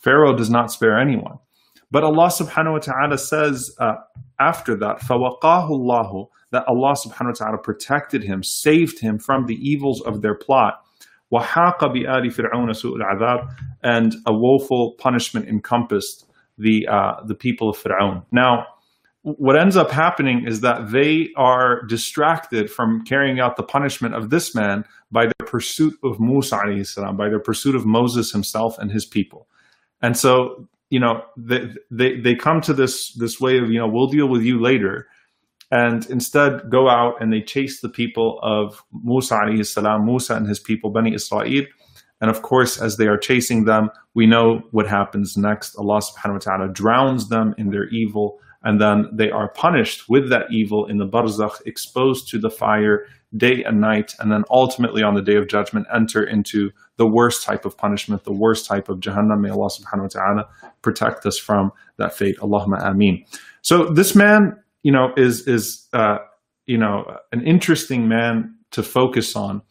Pharaoh 0.00 0.36
does 0.36 0.50
not 0.50 0.70
spare 0.70 0.98
anyone. 0.98 1.38
But 1.90 2.04
Allah 2.04 2.28
subhanahu 2.28 2.72
wa 2.72 2.78
ta'ala 2.78 3.18
says 3.18 3.74
uh, 3.78 3.94
after 4.40 4.76
that, 4.76 5.00
فَوَقَاهُ 5.00 5.70
اللَّهُ 5.70 6.28
that 6.52 6.64
Allah 6.68 6.94
subhanahu 6.94 7.26
wa 7.26 7.32
ta'ala 7.32 7.58
protected 7.58 8.22
him, 8.22 8.42
saved 8.42 9.00
him 9.00 9.18
from 9.18 9.46
the 9.46 9.54
evils 9.54 10.00
of 10.02 10.22
their 10.22 10.34
plot. 10.34 10.80
وَحَاقَ 11.32 11.78
بِآلِ 11.78 12.32
فِرْعَوْنَ 12.32 12.70
سُوءُ 12.70 12.96
الْعَذَابِ 12.96 13.54
And 13.82 14.14
a 14.26 14.32
woeful 14.32 14.92
punishment 14.98 15.48
encompassed 15.48 16.26
the, 16.56 16.86
uh, 16.86 17.24
the 17.26 17.34
people 17.34 17.68
of 17.68 17.76
Fir'aun. 17.76 18.24
Now, 18.32 18.66
what 19.22 19.58
ends 19.58 19.76
up 19.76 19.90
happening 19.90 20.46
is 20.46 20.60
that 20.60 20.92
they 20.92 21.30
are 21.36 21.82
distracted 21.86 22.70
from 22.70 23.04
carrying 23.04 23.40
out 23.40 23.56
the 23.56 23.64
punishment 23.64 24.14
of 24.14 24.30
this 24.30 24.54
man 24.54 24.84
by 25.10 25.24
their 25.26 25.46
pursuit 25.46 25.94
of 26.04 26.20
Musa 26.20 26.60
salam, 26.84 27.16
by 27.16 27.28
their 27.28 27.40
pursuit 27.40 27.74
of 27.74 27.84
Moses 27.84 28.30
himself 28.30 28.78
and 28.78 28.92
his 28.92 29.04
people. 29.04 29.48
And 30.01 30.17
so, 30.17 30.67
you 30.89 30.99
know, 30.99 31.23
they, 31.37 31.69
they, 31.89 32.19
they 32.19 32.35
come 32.35 32.61
to 32.61 32.73
this, 32.73 33.13
this 33.13 33.39
way 33.39 33.57
of, 33.57 33.69
you 33.69 33.79
know, 33.79 33.87
we'll 33.87 34.07
deal 34.07 34.27
with 34.27 34.41
you 34.41 34.59
later. 34.59 35.07
And 35.71 36.05
instead 36.09 36.69
go 36.69 36.89
out 36.89 37.21
and 37.21 37.31
they 37.31 37.41
chase 37.41 37.79
the 37.79 37.89
people 37.89 38.39
of 38.43 38.83
Musa 38.91 39.35
alayhi 39.35 39.65
salam, 39.65 40.05
Musa 40.05 40.35
and 40.35 40.47
his 40.47 40.59
people, 40.59 40.89
Bani 40.89 41.13
Israel. 41.13 41.65
And 42.19 42.29
of 42.29 42.41
course, 42.41 42.79
as 42.79 42.97
they 42.97 43.07
are 43.07 43.17
chasing 43.17 43.65
them, 43.65 43.89
we 44.13 44.27
know 44.27 44.61
what 44.71 44.87
happens 44.87 45.37
next. 45.37 45.75
Allah 45.75 46.01
subhanahu 46.01 46.33
wa 46.33 46.39
ta'ala 46.39 46.67
drowns 46.73 47.29
them 47.29 47.55
in 47.57 47.71
their 47.71 47.85
evil 47.85 48.39
and 48.63 48.79
then 48.79 49.09
they 49.11 49.31
are 49.31 49.49
punished 49.49 50.07
with 50.07 50.29
that 50.29 50.51
evil 50.51 50.85
in 50.85 50.97
the 50.97 51.07
barzakh, 51.07 51.65
exposed 51.65 52.29
to 52.29 52.39
the 52.39 52.49
fire 52.49 53.05
day 53.35 53.63
and 53.63 53.79
night, 53.79 54.13
and 54.19 54.31
then 54.31 54.43
ultimately 54.49 55.03
on 55.03 55.15
the 55.15 55.21
day 55.21 55.35
of 55.35 55.47
judgment 55.47 55.87
enter 55.93 56.23
into 56.23 56.71
the 56.97 57.07
worst 57.07 57.45
type 57.45 57.65
of 57.65 57.77
punishment, 57.77 58.23
the 58.23 58.33
worst 58.33 58.65
type 58.65 58.89
of 58.89 58.99
Jahannam. 58.99 59.41
May 59.41 59.49
Allah 59.49 59.69
subhanahu 59.69 60.01
wa 60.01 60.07
ta'ala 60.07 60.49
protect 60.81 61.25
us 61.25 61.37
from 61.37 61.71
that 61.97 62.13
fate. 62.13 62.37
Allahumma 62.39 62.85
ameen. 62.85 63.25
So 63.61 63.85
this 63.85 64.15
man, 64.15 64.57
you 64.83 64.91
know, 64.91 65.13
is 65.15 65.47
is 65.47 65.87
uh, 65.93 66.17
you 66.65 66.77
know 66.77 67.17
an 67.31 67.41
interesting 67.45 68.07
man 68.07 68.55
to 68.71 68.83
focus 68.83 69.35
on. 69.35 69.61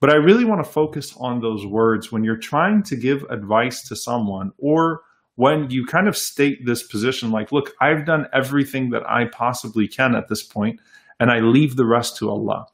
But 0.00 0.10
I 0.10 0.16
really 0.16 0.44
want 0.44 0.64
to 0.64 0.70
focus 0.70 1.14
on 1.18 1.40
those 1.40 1.66
words 1.66 2.12
when 2.12 2.22
you're 2.22 2.36
trying 2.36 2.84
to 2.84 2.94
give 2.94 3.24
advice 3.30 3.82
to 3.88 3.96
someone 3.96 4.52
or 4.56 5.02
when 5.34 5.70
you 5.70 5.84
kind 5.86 6.08
of 6.08 6.16
state 6.16 6.64
this 6.66 6.84
position 6.84 7.30
like, 7.30 7.52
look, 7.52 7.72
I've 7.80 8.04
done 8.04 8.26
everything 8.32 8.90
that 8.90 9.08
I 9.08 9.26
possibly 9.26 9.86
can 9.88 10.14
at 10.14 10.28
this 10.28 10.42
point, 10.42 10.80
and 11.20 11.30
I 11.30 11.38
leave 11.38 11.76
the 11.76 11.86
rest 11.86 12.16
to 12.18 12.30
Allah. 12.30 12.66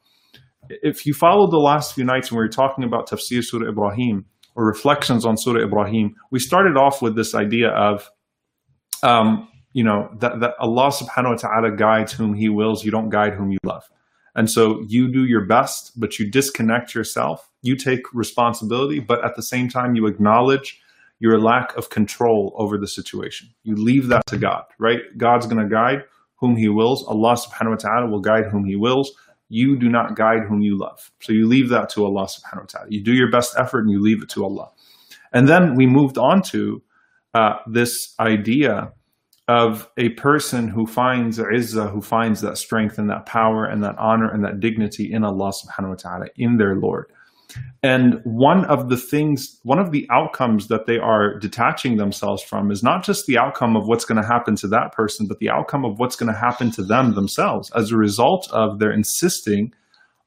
If 0.69 1.05
you 1.05 1.13
followed 1.13 1.51
the 1.51 1.57
last 1.57 1.93
few 1.93 2.03
nights 2.03 2.31
when 2.31 2.39
we 2.39 2.45
were 2.45 2.49
talking 2.49 2.83
about 2.83 3.09
Tafsir 3.09 3.43
Surah 3.43 3.69
Ibrahim 3.69 4.25
or 4.55 4.65
reflections 4.65 5.25
on 5.25 5.37
Surah 5.37 5.63
Ibrahim, 5.63 6.15
we 6.31 6.39
started 6.39 6.77
off 6.77 7.01
with 7.01 7.15
this 7.15 7.35
idea 7.35 7.69
of, 7.69 8.09
um, 9.03 9.47
you 9.73 9.83
know, 9.83 10.09
that, 10.19 10.39
that 10.39 10.53
Allah 10.59 10.89
subhanahu 10.89 11.31
wa 11.31 11.35
ta'ala 11.35 11.75
guides 11.75 12.13
whom 12.13 12.33
He 12.33 12.49
wills, 12.49 12.85
you 12.85 12.91
don't 12.91 13.09
guide 13.09 13.33
whom 13.33 13.51
you 13.51 13.57
love. 13.63 13.83
And 14.35 14.49
so 14.49 14.83
you 14.87 15.11
do 15.11 15.25
your 15.25 15.45
best, 15.45 15.97
but 15.99 16.19
you 16.19 16.29
disconnect 16.29 16.93
yourself. 16.93 17.49
You 17.61 17.75
take 17.75 18.01
responsibility, 18.13 18.99
but 18.99 19.23
at 19.23 19.35
the 19.35 19.41
same 19.43 19.69
time, 19.69 19.95
you 19.95 20.07
acknowledge 20.07 20.79
your 21.19 21.39
lack 21.39 21.75
of 21.77 21.89
control 21.89 22.53
over 22.57 22.77
the 22.77 22.87
situation. 22.87 23.49
You 23.63 23.75
leave 23.75 24.09
that 24.09 24.25
to 24.27 24.37
God, 24.37 24.63
right? 24.77 24.99
God's 25.17 25.47
going 25.47 25.63
to 25.63 25.73
guide 25.73 26.03
whom 26.35 26.57
He 26.57 26.67
wills. 26.67 27.05
Allah 27.07 27.35
subhanahu 27.35 27.71
wa 27.71 27.75
ta'ala 27.77 28.09
will 28.09 28.19
guide 28.19 28.45
whom 28.51 28.65
He 28.65 28.75
wills. 28.75 29.11
You 29.49 29.77
do 29.77 29.89
not 29.89 30.15
guide 30.15 30.43
whom 30.47 30.61
you 30.61 30.77
love. 30.77 31.11
So 31.21 31.33
you 31.33 31.47
leave 31.47 31.69
that 31.69 31.89
to 31.89 32.05
Allah 32.05 32.25
subhanahu 32.25 32.61
wa 32.61 32.65
ta'ala. 32.67 32.87
You 32.89 33.01
do 33.01 33.13
your 33.13 33.29
best 33.29 33.55
effort 33.57 33.81
and 33.81 33.91
you 33.91 34.01
leave 34.01 34.23
it 34.23 34.29
to 34.29 34.43
Allah. 34.43 34.71
And 35.33 35.47
then 35.47 35.75
we 35.75 35.85
moved 35.85 36.17
on 36.17 36.41
to 36.43 36.81
uh, 37.33 37.57
this 37.67 38.15
idea 38.19 38.93
of 39.47 39.87
a 39.97 40.09
person 40.09 40.67
who 40.67 40.87
finds 40.87 41.37
izzah, 41.37 41.91
who 41.91 42.01
finds 42.01 42.41
that 42.41 42.57
strength 42.57 42.97
and 42.97 43.09
that 43.09 43.25
power 43.25 43.65
and 43.65 43.83
that 43.83 43.97
honor 43.97 44.31
and 44.31 44.43
that 44.43 44.59
dignity 44.59 45.11
in 45.11 45.23
Allah 45.23 45.51
subhanahu 45.51 45.89
wa 45.89 45.95
ta'ala, 45.95 46.27
in 46.35 46.57
their 46.57 46.75
Lord. 46.75 47.11
And 47.83 48.19
one 48.23 48.65
of 48.65 48.89
the 48.89 48.97
things, 48.97 49.59
one 49.63 49.77
of 49.77 49.91
the 49.91 50.07
outcomes 50.11 50.67
that 50.69 50.87
they 50.87 50.97
are 50.97 51.37
detaching 51.37 51.97
themselves 51.97 52.41
from 52.41 52.71
is 52.71 52.81
not 52.81 53.03
just 53.03 53.27
the 53.27 53.37
outcome 53.37 53.75
of 53.75 53.87
what's 53.87 54.05
going 54.05 54.21
to 54.21 54.27
happen 54.27 54.55
to 54.57 54.67
that 54.69 54.91
person, 54.91 55.27
but 55.27 55.39
the 55.39 55.49
outcome 55.49 55.85
of 55.85 55.99
what's 55.99 56.15
going 56.15 56.31
to 56.31 56.37
happen 56.37 56.71
to 56.71 56.83
them 56.83 57.13
themselves 57.13 57.71
as 57.75 57.91
a 57.91 57.97
result 57.97 58.49
of 58.51 58.79
their 58.79 58.91
insisting 58.91 59.71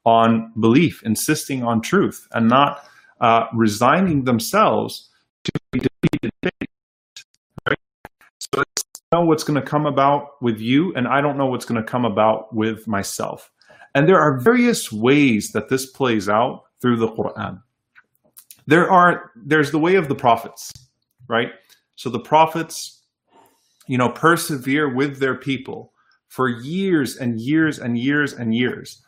on 0.05 0.51
belief, 0.59 1.03
insisting 1.03 1.63
on 1.63 1.81
truth, 1.81 2.27
and 2.31 2.47
not 2.47 2.83
uh, 3.19 3.45
resigning 3.53 4.23
themselves 4.23 5.09
to 5.43 5.51
be 5.71 5.79
defeated? 5.79 6.31
So 8.39 8.61
I 8.61 9.15
know 9.17 9.25
what's 9.25 9.43
going 9.43 9.61
to 9.61 9.67
come 9.67 9.85
about 9.85 10.41
with 10.41 10.59
you, 10.59 10.93
and 10.95 11.07
I 11.07 11.19
don't 11.19 11.37
know 11.37 11.47
what's 11.47 11.65
going 11.65 11.81
to 11.81 11.87
come 11.87 12.05
about 12.05 12.55
with 12.55 12.87
myself. 12.87 13.51
And 13.93 14.07
there 14.07 14.19
are 14.19 14.39
various 14.39 14.91
ways 14.91 15.51
that 15.53 15.69
this 15.69 15.85
plays 15.85 16.29
out 16.29 16.63
through 16.81 16.97
the 16.97 17.07
Quran. 17.07 17.61
There 18.67 18.89
are 18.89 19.31
there's 19.35 19.71
the 19.71 19.79
way 19.79 19.95
of 19.95 20.07
the 20.07 20.15
prophets, 20.15 20.71
right? 21.27 21.49
So 21.95 22.09
the 22.09 22.19
prophets, 22.19 23.01
you 23.87 23.97
know, 23.97 24.09
persevere 24.09 24.93
with 24.93 25.19
their 25.19 25.35
people 25.35 25.91
for 26.27 26.47
years 26.47 27.17
and 27.17 27.39
years 27.39 27.79
and 27.79 27.97
years 27.97 28.33
and 28.33 28.55
years. 28.55 29.01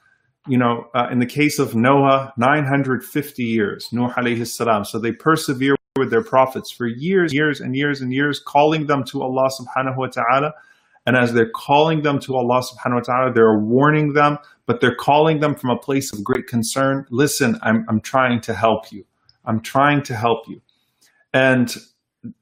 You 0.47 0.57
know, 0.57 0.85
uh, 0.95 1.07
in 1.11 1.19
the 1.19 1.27
case 1.27 1.59
of 1.59 1.75
Noah, 1.75 2.33
950 2.37 3.43
years, 3.43 3.87
Nuh 3.93 4.11
alayhi 4.13 4.47
salam. 4.47 4.83
So 4.83 4.97
they 4.97 5.11
persevere 5.11 5.75
with 5.97 6.09
their 6.09 6.23
prophets 6.23 6.71
for 6.71 6.87
years, 6.87 7.31
years 7.31 7.61
and 7.61 7.75
years 7.75 8.01
and 8.01 8.11
years, 8.11 8.39
calling 8.39 8.87
them 8.87 9.03
to 9.05 9.21
Allah 9.21 9.51
subhanahu 9.51 9.97
wa 9.97 10.07
ta'ala 10.07 10.53
and 11.05 11.17
as 11.17 11.33
they're 11.33 11.49
calling 11.49 12.03
them 12.03 12.19
to 12.19 12.35
Allah 12.35 12.61
subhanahu 12.61 12.95
wa 12.95 13.01
ta'ala, 13.01 13.33
they're 13.33 13.59
warning 13.59 14.13
them, 14.13 14.37
but 14.67 14.81
they're 14.81 14.95
calling 14.95 15.39
them 15.39 15.55
from 15.55 15.71
a 15.71 15.77
place 15.77 16.13
of 16.13 16.23
great 16.23 16.47
concern. 16.47 17.05
Listen, 17.09 17.57
I'm, 17.63 17.85
I'm 17.89 18.01
trying 18.01 18.41
to 18.41 18.53
help 18.53 18.91
you. 18.91 19.05
I'm 19.45 19.61
trying 19.61 20.03
to 20.03 20.15
help 20.15 20.47
you. 20.47 20.61
And, 21.33 21.75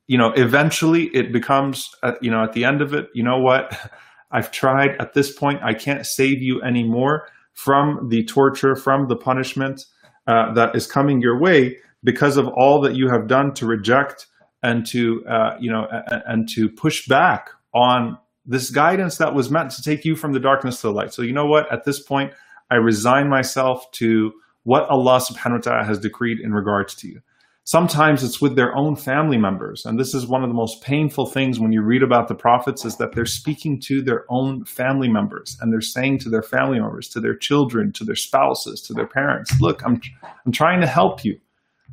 you 0.08 0.18
know, 0.18 0.34
eventually 0.36 1.06
it 1.14 1.32
becomes, 1.32 1.90
uh, 2.04 2.14
you 2.22 2.30
know, 2.30 2.44
at 2.44 2.54
the 2.54 2.66
end 2.66 2.82
of 2.82 2.94
it, 2.94 3.08
you 3.14 3.24
know 3.24 3.40
what? 3.40 3.78
I've 4.32 4.52
tried 4.52 4.92
at 5.00 5.14
this 5.14 5.32
point. 5.32 5.62
I 5.64 5.74
can't 5.74 6.06
save 6.06 6.42
you 6.42 6.62
anymore 6.62 7.28
from 7.54 8.10
the 8.10 8.24
torture, 8.26 8.76
from 8.76 9.08
the 9.08 9.16
punishment 9.16 9.86
uh, 10.28 10.54
that 10.54 10.76
is 10.76 10.86
coming 10.86 11.20
your 11.20 11.40
way 11.40 11.78
because 12.04 12.38
of 12.38 12.48
all 12.50 12.80
that 12.82 12.96
you 12.96 13.10
have 13.10 13.28
done 13.28 13.54
to 13.56 13.66
reject 13.66 14.28
and 14.62 14.86
to, 14.86 15.26
uh, 15.26 15.56
you 15.60 15.72
know, 15.72 15.88
and 16.28 16.48
to 16.50 16.70
push 16.70 17.08
back 17.08 17.50
on 17.74 18.18
this 18.46 18.70
guidance 18.70 19.18
that 19.18 19.34
was 19.34 19.52
meant 19.52 19.72
to 19.72 19.82
take 19.82 20.06
you 20.06 20.16
from 20.16 20.34
the 20.34 20.40
darkness 20.40 20.82
to 20.82 20.88
the 20.88 20.94
light. 20.94 21.14
So 21.14 21.22
you 21.22 21.34
know 21.34 21.46
what? 21.46 21.72
At 21.72 21.86
this 21.86 22.02
point, 22.02 22.34
I 22.72 22.76
resign 22.76 23.30
myself 23.30 23.90
to 23.94 24.32
what 24.64 24.88
Allah 24.90 25.20
subhanahu 25.20 25.54
wa 25.54 25.72
ta'ala 25.72 25.86
has 25.86 26.00
decreed 26.00 26.40
in 26.40 26.54
regards 26.54 26.96
to 26.96 27.08
you. 27.08 27.22
Sometimes 27.64 28.24
it's 28.24 28.42
with 28.42 28.56
their 28.56 28.76
own 28.76 28.96
family 28.96 29.38
members. 29.38 29.86
And 29.86 30.00
this 30.00 30.16
is 30.16 30.26
one 30.26 30.44
of 30.44 30.50
the 30.50 30.56
most 30.56 30.82
painful 30.82 31.28
things 31.28 31.60
when 31.60 31.72
you 31.72 31.84
read 31.84 32.02
about 32.02 32.28
the 32.28 32.34
prophets 32.34 32.84
is 32.84 32.98
that 32.98 33.14
they're 33.14 33.28
speaking 33.28 33.80
to 33.82 34.02
their 34.02 34.26
own 34.30 34.66
family 34.66 35.08
members 35.08 35.56
and 35.62 35.72
they're 35.72 35.80
saying 35.80 36.18
to 36.20 36.30
their 36.30 36.42
family 36.42 36.80
members, 36.80 37.08
to 37.10 37.20
their 37.20 37.36
children, 37.36 37.92
to 37.94 38.04
their 38.04 38.16
spouses, 38.16 38.82
to 38.82 38.94
their 38.94 39.06
parents, 39.06 39.54
look, 39.62 39.86
I'm, 39.86 40.02
I'm 40.46 40.52
trying 40.52 40.82
to 40.82 40.88
help 40.88 41.24
you, 41.24 41.40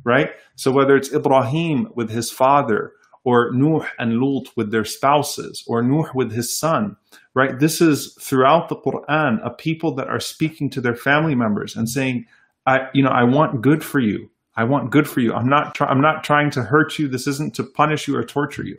right? 0.03 0.31
So 0.55 0.71
whether 0.71 0.95
it's 0.95 1.13
Ibrahim 1.13 1.89
with 1.93 2.09
his 2.09 2.31
father 2.31 2.93
or 3.27 3.51
Nuh 3.51 3.85
and 3.99 4.21
Lut 4.21 4.47
with 4.55 4.71
their 4.71 4.85
spouses, 4.85 5.61
or 5.67 5.81
Nuh 5.81 6.09
with 6.15 6.31
his 6.31 6.57
son, 6.57 6.95
right? 7.35 7.59
This 7.59 7.81
is 7.81 8.15
throughout 8.21 8.69
the 8.69 8.77
Quran, 8.77 9.45
a 9.45 9.49
people 9.49 9.93
that 9.95 10.07
are 10.07 10.21
speaking 10.21 10.69
to 10.69 10.79
their 10.79 10.95
family 10.95 11.35
members 11.35 11.75
and 11.75 11.89
saying, 11.89 12.25
I, 12.65 12.87
you 12.93 13.03
know, 13.03 13.09
I 13.09 13.25
want 13.25 13.61
good 13.61 13.83
for 13.83 13.99
you. 13.99 14.29
I 14.55 14.63
want 14.63 14.91
good 14.91 15.09
for 15.09 15.19
you. 15.19 15.33
I'm 15.33 15.49
not, 15.49 15.75
try- 15.75 15.89
I'm 15.89 15.99
not 15.99 16.23
trying 16.23 16.51
to 16.51 16.63
hurt 16.63 16.97
you. 16.97 17.09
This 17.09 17.27
isn't 17.27 17.53
to 17.55 17.65
punish 17.65 18.07
you 18.07 18.15
or 18.15 18.23
torture 18.23 18.63
you. 18.63 18.77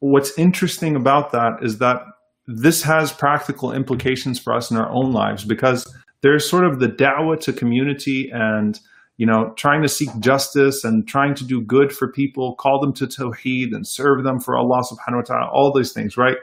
What's 0.00 0.36
interesting 0.36 0.96
about 0.96 1.30
that 1.30 1.58
is 1.62 1.78
that 1.78 2.02
this 2.48 2.82
has 2.82 3.12
practical 3.12 3.70
implications 3.70 4.40
for 4.40 4.52
us 4.52 4.72
in 4.72 4.76
our 4.76 4.90
own 4.90 5.12
lives 5.12 5.44
because 5.44 5.86
there's 6.22 6.50
sort 6.50 6.64
of 6.64 6.80
the 6.80 6.88
da'wah 6.88 7.38
to 7.42 7.52
community 7.52 8.30
and 8.34 8.80
you 9.18 9.26
know, 9.26 9.52
trying 9.56 9.82
to 9.82 9.88
seek 9.88 10.08
justice 10.20 10.84
and 10.84 11.06
trying 11.06 11.34
to 11.34 11.44
do 11.44 11.60
good 11.60 11.92
for 11.92 12.08
people, 12.08 12.54
call 12.54 12.80
them 12.80 12.92
to 12.94 13.06
Tawheed 13.06 13.74
and 13.74 13.86
serve 13.86 14.24
them 14.24 14.40
for 14.40 14.56
Allah 14.56 14.82
subhanahu 14.82 15.16
wa 15.16 15.22
ta'ala, 15.22 15.50
all 15.50 15.72
these 15.72 15.92
things, 15.92 16.16
right? 16.16 16.36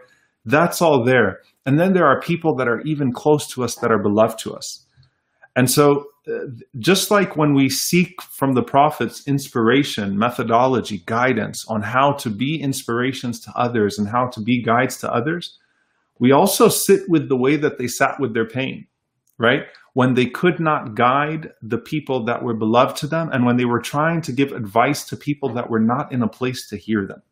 That's 0.44 0.82
all 0.82 1.04
there. 1.04 1.40
And 1.66 1.80
then 1.80 1.94
there 1.94 2.06
are 2.06 2.22
people 2.22 2.54
that 2.56 2.68
are 2.68 2.82
even 2.82 3.12
close 3.12 3.48
to 3.54 3.64
us 3.64 3.76
that 3.76 3.92
are 3.92 3.98
beloved 3.98 4.38
to 4.40 4.54
us. 4.54 4.86
And 5.56 5.72
so, 5.72 6.08
uh, 6.28 6.48
just 6.80 7.12
like 7.12 7.38
when 7.38 7.54
we 7.54 7.70
seek 7.70 8.22
from 8.22 8.54
the 8.54 8.64
prophets 8.64 9.26
inspiration, 9.26 10.20
methodology, 10.20 11.02
guidance 11.06 11.66
on 11.68 11.82
how 11.82 12.12
to 12.14 12.30
be 12.30 12.62
inspirations 12.62 13.40
to 13.42 13.52
others 13.56 13.98
and 13.98 14.08
how 14.08 14.28
to 14.28 14.42
be 14.42 14.62
guides 14.62 14.98
to 14.98 15.14
others, 15.14 15.58
we 16.20 16.32
also 16.32 16.68
sit 16.68 17.08
with 17.08 17.30
the 17.30 17.38
way 17.38 17.56
that 17.56 17.78
they 17.78 17.88
sat 17.88 18.20
with 18.20 18.34
their 18.34 18.48
pain, 18.48 18.86
right? 19.38 19.64
when 19.95 20.15
they 20.15 20.27
could 20.27 20.61
not 20.61 20.95
guide 20.95 21.51
the 21.63 21.79
people 21.79 22.25
that 22.25 22.43
were 22.43 22.55
beloved 22.55 22.97
to 22.97 23.07
them 23.07 23.29
and 23.33 23.45
when 23.45 23.57
they 23.57 23.65
were 23.65 23.81
trying 23.81 24.21
to 24.23 24.33
give 24.33 24.53
advice 24.53 25.05
to 25.05 25.17
people 25.17 25.53
that 25.55 25.71
were 25.71 25.81
not 25.81 26.13
in 26.13 26.23
a 26.23 26.29
place 26.29 26.69
to 26.69 26.77
hear 26.77 27.07
them. 27.07 27.23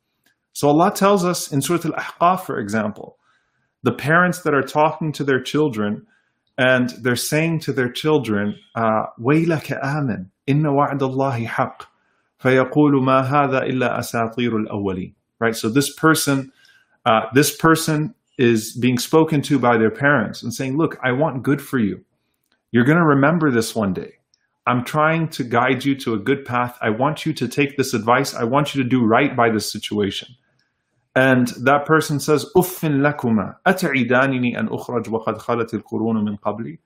So 0.53 0.69
Allah 0.69 0.93
tells 0.93 1.25
us 1.25 1.53
in 1.53 1.63
Surah 1.63 1.81
Al-Ahqaf, 1.85 2.41
for 2.45 2.59
example, 2.59 3.17
the 3.85 3.93
parents 3.93 4.43
that 4.43 4.55
are 4.55 4.63
talking 4.63 5.13
to 5.13 5.25
their 5.25 5.41
children 5.41 6.07
and 6.59 6.91
they're 7.03 7.15
saying 7.15 7.61
to 7.61 7.73
their 7.73 7.91
children, 7.91 8.57
وَيْلَكَ 8.77 9.81
آمِنْ 9.81 10.27
إِنَّ 10.49 10.63
وَعْدَ 10.63 10.99
اللَّهِ 10.99 11.47
حَقٌّ 11.47 11.87
فَيَقُولُ 12.43 13.01
مَا 13.03 13.25
هَذَا 13.25 13.71
إِلَّا 13.71 13.99
أَسَاطِيرُ 13.99 14.67
الْأَوَّلِينَ 14.67 15.15
Right, 15.41 15.55
so 15.55 15.69
this 15.69 15.95
person, 15.95 16.53
uh, 17.07 17.27
this 17.33 17.57
person 17.57 18.13
is 18.39 18.77
being 18.77 18.99
spoken 18.99 19.41
to 19.43 19.59
by 19.61 19.79
their 19.79 19.91
parents 19.91 20.43
and 20.43 20.53
saying, 20.53 20.77
Look, 20.77 20.99
I 21.03 21.13
want 21.13 21.45
good 21.45 21.63
for 21.63 21.79
you. 21.79 22.05
You're 22.74 22.86
going 22.86 22.98
to 22.98 23.06
remember 23.06 23.52
this 23.52 23.76
one 23.76 23.94
day. 23.94 24.14
I'm 24.66 24.84
trying 24.84 25.28
to 25.30 25.44
guide 25.44 25.86
you 25.86 25.94
to 25.98 26.16
a 26.16 26.18
good 26.18 26.44
path. 26.44 26.76
I 26.82 26.90
want 26.90 27.24
you 27.24 27.32
to 27.32 27.48
take 27.48 27.78
this 27.78 27.94
advice. 27.94 28.34
I 28.34 28.46
want 28.46 28.74
you 28.74 28.82
to 28.82 28.90
do 28.90 29.06
right 29.06 29.36
by 29.36 29.52
this 29.52 29.72
situation. 29.72 30.30
And 31.16 31.50
that 31.50 31.86
person 31.86 32.20
says, 32.20 32.48
Uffin 32.56 33.02
lakuma, 33.02 33.58
at'idanini 33.68 34.58
an 34.58 34.70
ukhraj 34.70 35.08
wa 35.08 35.24
qad 35.24 35.38
khalat 35.38 35.72
al 35.72 36.24
min 36.24 36.38
qabli. 36.38 36.80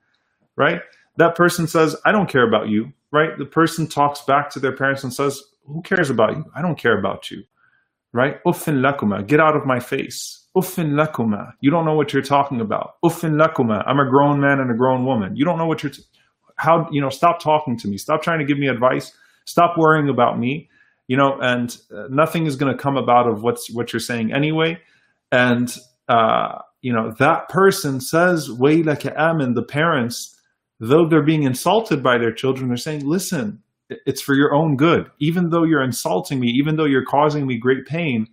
Right? 0.56 0.82
That 1.16 1.34
person 1.34 1.66
says, 1.66 1.96
I 2.04 2.12
don't 2.12 2.28
care 2.28 2.46
about 2.46 2.68
you. 2.68 2.92
Right? 3.10 3.38
The 3.38 3.46
person 3.46 3.86
talks 3.86 4.20
back 4.20 4.50
to 4.50 4.60
their 4.60 4.76
parents 4.76 5.04
and 5.04 5.14
says, 5.14 5.42
Who 5.64 5.80
cares 5.80 6.10
about 6.10 6.36
you? 6.36 6.44
I 6.54 6.60
don't 6.60 6.76
care 6.76 6.98
about 6.98 7.30
you. 7.30 7.44
Right? 8.12 8.42
Uffin 8.44 8.80
lakuma, 8.80 9.26
get 9.26 9.38
out 9.38 9.54
of 9.54 9.66
my 9.66 9.80
face. 9.80 10.46
Uffin 10.56 10.92
lakuma, 10.92 11.52
you 11.60 11.70
don't 11.70 11.84
know 11.84 11.94
what 11.94 12.12
you're 12.12 12.22
talking 12.22 12.60
about. 12.60 12.94
Uffin 13.04 13.34
lakuma, 13.34 13.84
I'm 13.86 14.00
a 14.00 14.08
grown 14.08 14.40
man 14.40 14.60
and 14.60 14.70
a 14.70 14.74
grown 14.74 15.04
woman. 15.04 15.36
You 15.36 15.44
don't 15.44 15.58
know 15.58 15.66
what 15.66 15.82
you're, 15.82 15.92
t- 15.92 16.02
how, 16.56 16.88
you 16.90 17.00
know, 17.00 17.10
stop 17.10 17.40
talking 17.40 17.76
to 17.78 17.88
me. 17.88 17.98
Stop 17.98 18.22
trying 18.22 18.38
to 18.38 18.46
give 18.46 18.58
me 18.58 18.66
advice. 18.66 19.12
Stop 19.44 19.76
worrying 19.76 20.08
about 20.08 20.38
me 20.38 20.68
you 21.08 21.16
know, 21.16 21.38
and 21.40 21.76
uh, 21.92 22.04
nothing 22.10 22.46
is 22.46 22.54
going 22.54 22.74
to 22.74 22.80
come 22.80 22.96
about 22.96 23.26
of 23.26 23.42
what's 23.42 23.70
what 23.70 23.92
you're 23.92 24.00
saying 24.00 24.32
anyway. 24.32 24.78
And 25.32 25.74
uh, 26.08 26.58
you 26.82 26.92
know, 26.92 27.14
that 27.18 27.48
person 27.48 28.00
says, 28.00 28.48
"Waylaka 28.48 29.16
amin." 29.16 29.54
The 29.54 29.62
parents, 29.62 30.38
though 30.78 31.08
they're 31.08 31.22
being 31.22 31.42
insulted 31.42 32.02
by 32.02 32.18
their 32.18 32.32
children, 32.32 32.68
they're 32.68 32.76
saying, 32.76 33.06
"Listen, 33.06 33.62
it's 33.88 34.20
for 34.20 34.34
your 34.34 34.54
own 34.54 34.76
good. 34.76 35.10
Even 35.18 35.50
though 35.50 35.64
you're 35.64 35.82
insulting 35.82 36.40
me, 36.40 36.48
even 36.48 36.76
though 36.76 36.84
you're 36.84 37.04
causing 37.04 37.46
me 37.46 37.56
great 37.56 37.86
pain, 37.86 38.26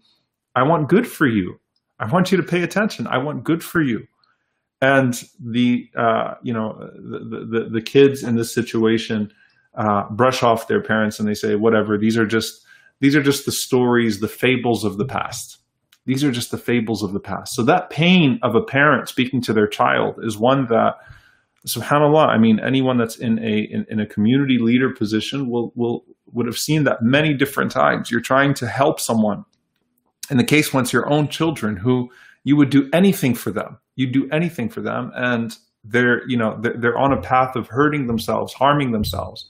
I 0.56 0.64
want 0.64 0.90
good 0.90 1.08
for 1.08 1.28
you. 1.28 1.60
I 2.00 2.08
want 2.08 2.32
you 2.32 2.38
to 2.38 2.44
pay 2.44 2.62
attention. 2.64 3.08
I 3.08 3.18
want 3.18 3.44
good 3.44 3.64
for 3.64 3.82
you." 3.82 4.08
And 4.82 5.22
the 5.40 5.90
uh, 5.98 6.36
you 6.44 6.54
know 6.54 6.78
the, 6.96 7.48
the 7.50 7.70
the 7.70 7.82
kids 7.82 8.24
in 8.24 8.36
this 8.36 8.54
situation 8.54 9.32
uh, 9.76 10.04
brush 10.10 10.44
off 10.44 10.68
their 10.68 10.82
parents 10.82 11.20
and 11.20 11.28
they 11.28 11.34
say, 11.34 11.56
"Whatever. 11.56 11.98
These 11.98 12.18
are 12.18 12.26
just." 12.28 12.62
These 13.02 13.14
are 13.14 13.22
just 13.22 13.46
the 13.46 13.52
stories, 13.52 14.22
the 14.22 14.30
fables 14.30 14.86
of 14.86 14.98
the 14.98 15.04
past. 15.04 15.58
These 16.06 16.24
are 16.24 16.32
just 16.32 16.50
the 16.50 16.58
fables 16.58 17.04
of 17.04 17.12
the 17.12 17.20
past. 17.20 17.54
So 17.54 17.62
that 17.64 17.90
pain 17.90 18.40
of 18.42 18.56
a 18.56 18.62
parent 18.62 19.10
speaking 19.10 19.42
to 19.42 19.54
their 19.54 19.68
child 19.68 20.16
is 20.24 20.38
one 20.38 20.68
that, 20.68 20.96
subhanallah, 21.66 22.28
I 22.28 22.38
mean, 22.38 22.60
anyone 22.60 22.98
that's 22.98 23.18
in 23.18 23.40
a 23.40 23.60
in, 23.60 23.86
in 23.90 24.00
a 24.00 24.06
community 24.06 24.58
leader 24.60 24.92
position 24.92 25.50
will 25.50 25.72
will 25.76 26.06
would 26.32 26.46
have 26.46 26.58
seen 26.58 26.84
that 26.86 27.02
many 27.02 27.34
different 27.34 27.72
times. 27.72 28.12
You're 28.12 28.22
trying 28.22 28.54
to 28.56 28.68
help 28.68 29.00
someone. 29.00 29.46
In 30.30 30.38
the 30.38 30.44
case 30.44 30.74
once 30.74 30.92
your 30.92 31.10
own 31.12 31.28
children 31.28 31.78
who 31.78 32.10
you 32.44 32.56
would 32.56 32.70
do 32.70 32.90
anything 32.94 33.36
for 33.36 33.52
them. 33.52 33.78
You 33.96 34.12
do 34.12 34.28
anything 34.32 34.70
for 34.70 34.82
them 34.82 35.12
and 35.16 35.56
they're, 35.84 36.28
you 36.28 36.36
know, 36.38 36.58
they're, 36.62 36.76
they're 36.78 36.98
on 36.98 37.14
a 37.14 37.22
path 37.22 37.56
of 37.56 37.68
hurting 37.68 38.08
themselves, 38.08 38.54
harming 38.54 38.92
themselves 38.92 39.50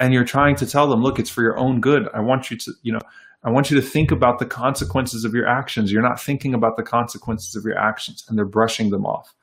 and 0.00 0.12
you're 0.12 0.24
trying 0.24 0.56
to 0.56 0.66
tell 0.66 0.88
them, 0.88 1.02
look, 1.02 1.18
it's 1.18 1.30
for 1.30 1.42
your 1.42 1.58
own 1.58 1.80
good. 1.80 2.08
I 2.14 2.20
want 2.20 2.50
you 2.50 2.56
to, 2.58 2.72
you 2.82 2.92
know, 2.92 3.00
I 3.42 3.50
want 3.50 3.70
you 3.70 3.80
to 3.80 3.86
think 3.86 4.10
about 4.10 4.38
the 4.38 4.46
consequences 4.46 5.24
of 5.24 5.34
your 5.34 5.46
actions. 5.46 5.92
You're 5.92 6.02
not 6.02 6.20
thinking 6.20 6.54
about 6.54 6.76
the 6.76 6.82
consequences 6.82 7.54
of 7.56 7.64
your 7.64 7.78
actions, 7.78 8.24
and 8.28 8.36
they're 8.36 8.44
brushing 8.44 8.90
them 8.90 9.06
off. 9.06 9.34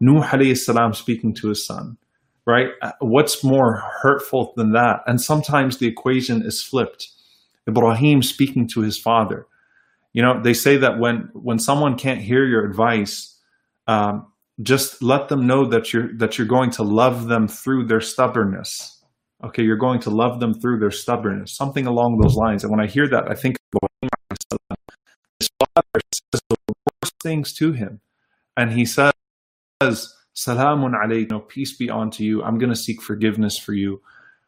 Nuh 0.00 0.22
alayhi 0.22 0.56
salam 0.56 0.92
speaking 0.92 1.34
to 1.34 1.48
his 1.48 1.66
son, 1.66 1.96
right? 2.46 2.68
Uh, 2.82 2.92
what's 3.00 3.42
more 3.42 3.82
hurtful 4.02 4.52
than 4.56 4.72
that? 4.72 5.00
And 5.06 5.20
sometimes 5.20 5.78
the 5.78 5.86
equation 5.86 6.42
is 6.42 6.62
flipped. 6.62 7.08
Ibrahim 7.68 8.22
speaking 8.22 8.68
to 8.68 8.80
his 8.82 8.98
father. 8.98 9.46
You 10.12 10.22
know, 10.22 10.40
they 10.42 10.54
say 10.54 10.76
that 10.78 10.98
when 10.98 11.30
when 11.32 11.58
someone 11.58 11.96
can't 11.96 12.20
hear 12.20 12.44
your 12.46 12.64
advice, 12.64 13.38
um, 13.86 14.26
just 14.62 15.02
let 15.02 15.28
them 15.28 15.46
know 15.46 15.66
that 15.68 15.92
you're 15.92 16.16
that 16.18 16.38
you're 16.38 16.46
going 16.46 16.70
to 16.72 16.82
love 16.82 17.28
them 17.28 17.48
through 17.48 17.86
their 17.86 18.00
stubbornness 18.00 18.96
Okay, 19.44 19.62
you're 19.62 19.76
going 19.76 20.00
to 20.00 20.10
love 20.10 20.40
them 20.40 20.54
through 20.54 20.78
their 20.78 20.90
stubbornness, 20.90 21.52
something 21.52 21.86
along 21.86 22.18
those 22.18 22.36
lines. 22.36 22.64
And 22.64 22.70
when 22.70 22.80
I 22.80 22.86
hear 22.86 23.06
that, 23.08 23.30
I 23.30 23.34
think 23.34 23.56
his 25.38 25.50
father 25.58 26.00
says 26.10 26.40
the 26.48 26.56
worst 26.66 27.14
things 27.22 27.52
to 27.54 27.72
him. 27.72 28.00
And 28.56 28.72
he 28.72 28.86
says, 28.86 29.12
says, 29.82 30.14
Salamun 30.34 30.94
alaykum, 30.94 31.30
no, 31.30 31.40
peace 31.40 31.76
be 31.76 31.90
unto 31.90 32.22
you. 32.22 32.42
I'm 32.42 32.58
going 32.58 32.70
to 32.70 32.76
seek 32.76 33.02
forgiveness 33.02 33.58
for 33.58 33.72
you. 33.72 34.00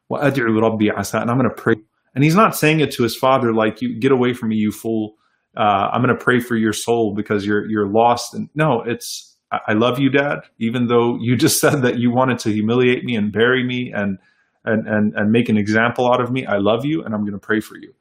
Wa 0.08 0.20
ad'u 0.20 0.60
rabbi 0.60 0.86
and 0.96 1.30
I'm 1.30 1.38
going 1.38 1.48
to 1.48 1.54
pray. 1.54 1.76
And 2.14 2.24
he's 2.24 2.34
not 2.34 2.56
saying 2.56 2.80
it 2.80 2.90
to 2.92 3.02
his 3.02 3.14
father 3.14 3.52
like, 3.52 3.82
you 3.82 3.94
get 3.98 4.12
away 4.12 4.32
from 4.32 4.50
me, 4.50 4.56
you 4.56 4.72
fool. 4.72 5.16
Uh, 5.56 5.90
I'm 5.92 6.02
going 6.02 6.16
to 6.16 6.22
pray 6.22 6.40
for 6.40 6.56
your 6.56 6.72
soul 6.72 7.14
because 7.14 7.44
you're 7.44 7.68
you're 7.68 7.88
lost. 7.88 8.34
And 8.34 8.48
no, 8.54 8.82
it's 8.82 9.36
I, 9.50 9.60
I 9.68 9.72
love 9.72 9.98
you, 9.98 10.08
Dad. 10.08 10.40
Even 10.58 10.86
though 10.88 11.18
you 11.20 11.36
just 11.36 11.60
said 11.60 11.82
that 11.82 11.98
you 11.98 12.10
wanted 12.10 12.38
to 12.40 12.50
humiliate 12.50 13.04
me 13.04 13.16
and 13.16 13.32
bury 13.32 13.64
me 13.64 13.92
and 13.92 14.18
and 14.64 14.86
and 14.86 15.14
and 15.14 15.32
make 15.32 15.48
an 15.48 15.56
example 15.56 16.10
out 16.12 16.20
of 16.20 16.30
me, 16.30 16.46
I 16.46 16.58
love 16.58 16.84
you, 16.84 17.02
and 17.02 17.14
I'm 17.14 17.22
going 17.22 17.32
to 17.32 17.38
pray 17.38 17.60
for 17.60 17.76
you. 17.76 17.92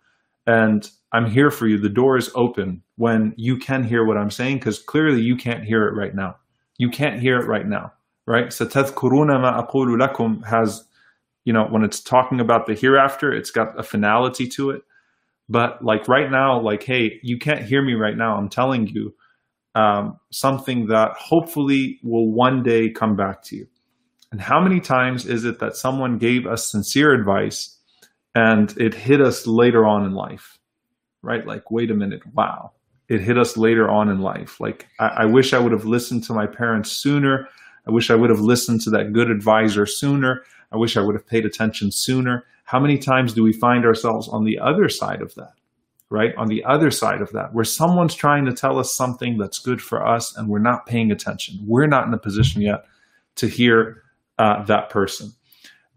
And 0.45 0.89
I'm 1.11 1.29
here 1.29 1.51
for 1.51 1.67
you. 1.67 1.77
The 1.77 1.89
door 1.89 2.17
is 2.17 2.31
open 2.35 2.83
when 2.95 3.33
you 3.37 3.57
can 3.57 3.83
hear 3.83 4.05
what 4.05 4.17
I'm 4.17 4.31
saying 4.31 4.57
because 4.57 4.79
clearly 4.79 5.21
you 5.21 5.35
can't 5.35 5.63
hear 5.63 5.87
it 5.87 5.95
right 5.95 6.15
now 6.15 6.37
You 6.78 6.90
can't 6.90 7.20
hear 7.20 7.38
it 7.38 7.46
right 7.46 7.66
now, 7.66 7.92
right? 8.26 8.52
So 8.52 8.66
تَذْكُرُونَ 8.66 9.28
مَا 9.28 9.70
أَقُولُ 9.70 9.96
لَكُمْ 10.00 10.46
has, 10.46 10.84
you 11.44 11.52
know, 11.52 11.64
when 11.64 11.84
it's 11.84 12.00
talking 12.00 12.40
about 12.40 12.66
the 12.66 12.74
hereafter, 12.74 13.32
it's 13.32 13.50
got 13.50 13.78
a 13.78 13.82
finality 13.82 14.48
to 14.48 14.70
it. 14.70 14.82
But 15.48 15.84
like 15.84 16.08
right 16.08 16.30
now, 16.30 16.60
like, 16.60 16.82
hey, 16.82 17.20
you 17.22 17.38
can't 17.38 17.62
hear 17.64 17.82
me 17.82 17.94
right 17.94 18.16
now. 18.16 18.36
I'm 18.36 18.48
telling 18.48 18.86
you 18.86 19.14
um, 19.74 20.18
something 20.30 20.86
that 20.86 21.12
hopefully 21.12 21.98
will 22.02 22.30
one 22.30 22.62
day 22.62 22.90
come 22.90 23.16
back 23.16 23.42
to 23.44 23.56
you. 23.56 23.66
And 24.30 24.40
how 24.40 24.60
many 24.60 24.80
times 24.80 25.26
is 25.26 25.44
it 25.44 25.58
that 25.58 25.76
someone 25.76 26.18
gave 26.18 26.46
us 26.46 26.70
sincere 26.70 27.12
advice 27.12 27.78
and 28.34 28.74
it 28.78 28.94
hit 28.94 29.20
us 29.20 29.46
later 29.46 29.84
on 29.84 30.04
in 30.06 30.12
life? 30.12 30.58
Right? 31.22 31.46
Like, 31.46 31.70
wait 31.70 31.90
a 31.90 31.94
minute, 31.94 32.22
wow. 32.34 32.72
it 33.09 33.21
hit 33.21 33.37
us 33.37 33.55
later 33.55 33.89
on 33.89 34.09
in 34.09 34.19
life. 34.19 34.59
Like, 34.59 34.87
I, 34.99 35.07
I 35.07 35.25
wish 35.25 35.53
I 35.53 35.59
would 35.59 35.71
have 35.71 35.85
listened 35.85 36.23
to 36.25 36.33
my 36.33 36.45
parents 36.45 36.91
sooner. 36.91 37.47
I 37.87 37.91
wish 37.91 38.09
I 38.09 38.15
would 38.15 38.29
have 38.29 38.41
listened 38.41 38.81
to 38.81 38.89
that 38.91 39.13
good 39.13 39.31
advisor 39.31 39.85
sooner. 39.85 40.43
I 40.71 40.77
wish 40.77 40.97
I 40.97 41.01
would 41.01 41.15
have 41.15 41.25
paid 41.25 41.45
attention 41.45 41.91
sooner. 41.91 42.45
How 42.65 42.79
many 42.79 42.97
times 42.97 43.33
do 43.33 43.43
we 43.43 43.53
find 43.53 43.85
ourselves 43.85 44.27
on 44.27 44.43
the 44.43 44.59
other 44.59 44.89
side 44.89 45.21
of 45.21 45.33
that? 45.35 45.53
Right? 46.09 46.35
On 46.35 46.47
the 46.47 46.63
other 46.63 46.91
side 46.91 47.21
of 47.21 47.31
that, 47.31 47.53
where 47.53 47.65
someone's 47.65 48.15
trying 48.15 48.45
to 48.45 48.53
tell 48.53 48.79
us 48.79 48.95
something 48.95 49.37
that's 49.37 49.59
good 49.59 49.81
for 49.81 50.05
us 50.05 50.35
and 50.35 50.47
we're 50.47 50.59
not 50.59 50.85
paying 50.85 51.11
attention. 51.11 51.59
We're 51.65 51.87
not 51.87 52.07
in 52.07 52.13
a 52.13 52.17
position 52.17 52.61
yet 52.61 52.85
to 53.35 53.47
hear 53.47 54.03
uh, 54.37 54.63
that 54.65 54.89
person. 54.89 55.33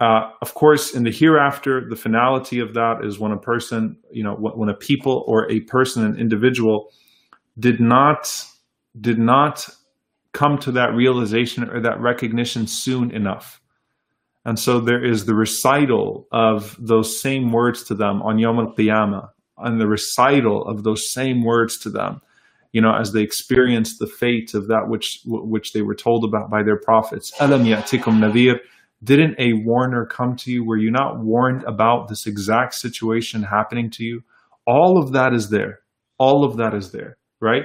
Uh, 0.01 0.31
of 0.41 0.55
course, 0.55 0.95
in 0.95 1.05
the 1.05 1.11
hereafter, 1.11 1.87
the 1.89 1.97
finality 1.97 2.59
of 2.59 2.73
that 2.73 3.05
is 3.05 3.19
when 3.19 3.33
a 3.33 3.39
person, 3.39 3.97
you 4.11 4.25
know, 4.25 4.35
when 4.35 4.71
a 4.71 4.75
people 4.75 5.25
or 5.27 5.51
a 5.51 5.61
person, 5.61 6.05
an 6.05 6.19
individual, 6.19 6.91
did 7.59 7.81
not 7.81 8.45
did 9.01 9.19
not 9.19 9.69
come 10.33 10.59
to 10.59 10.73
that 10.73 10.95
realization 10.95 11.69
or 11.69 11.81
that 11.81 12.01
recognition 12.01 12.67
soon 12.67 13.11
enough. 13.11 13.61
And 14.45 14.59
so 14.59 14.81
there 14.81 15.05
is 15.05 15.27
the 15.27 15.35
recital 15.35 16.27
of 16.33 16.77
those 16.79 17.21
same 17.21 17.53
words 17.53 17.83
to 17.85 17.95
them 17.95 18.23
on 18.23 18.39
Yom 18.39 18.59
Al 18.59 18.75
Qiyamah, 18.75 19.29
and 19.59 19.79
the 19.79 19.87
recital 19.87 20.67
of 20.67 20.83
those 20.83 21.13
same 21.13 21.45
words 21.45 21.79
to 21.81 21.91
them 21.91 22.23
you 22.73 22.81
know, 22.81 22.95
as 22.95 23.13
they 23.13 23.23
experience 23.23 23.99
the 23.99 24.07
fate 24.07 24.55
of 24.55 24.69
that 24.69 24.89
which 24.89 25.21
which 25.25 25.73
they 25.73 25.83
were 25.83 25.95
told 25.95 26.25
about 26.25 26.51
by 26.51 26.63
their 26.63 26.77
prophets. 26.77 27.33
Ya'tikum. 27.39 28.61
Didn't 29.03 29.37
a 29.39 29.55
warner 29.65 30.07
come 30.07 30.37
to 30.37 30.53
you? 30.53 30.65
Were 30.65 30.77
you 30.77 30.91
not 30.91 31.21
warned 31.21 31.63
about 31.65 32.09
this 32.09 32.27
exact 32.27 32.75
situation 32.75 33.43
happening 33.43 33.91
to 33.93 34.05
you? 34.05 34.23
All 34.67 35.03
of 35.03 35.13
that 35.13 35.33
is 35.33 35.49
there. 35.49 35.81
All 36.19 36.45
of 36.45 36.57
that 36.59 36.75
is 36.75 36.93
there, 36.93 37.17
right? 37.41 37.65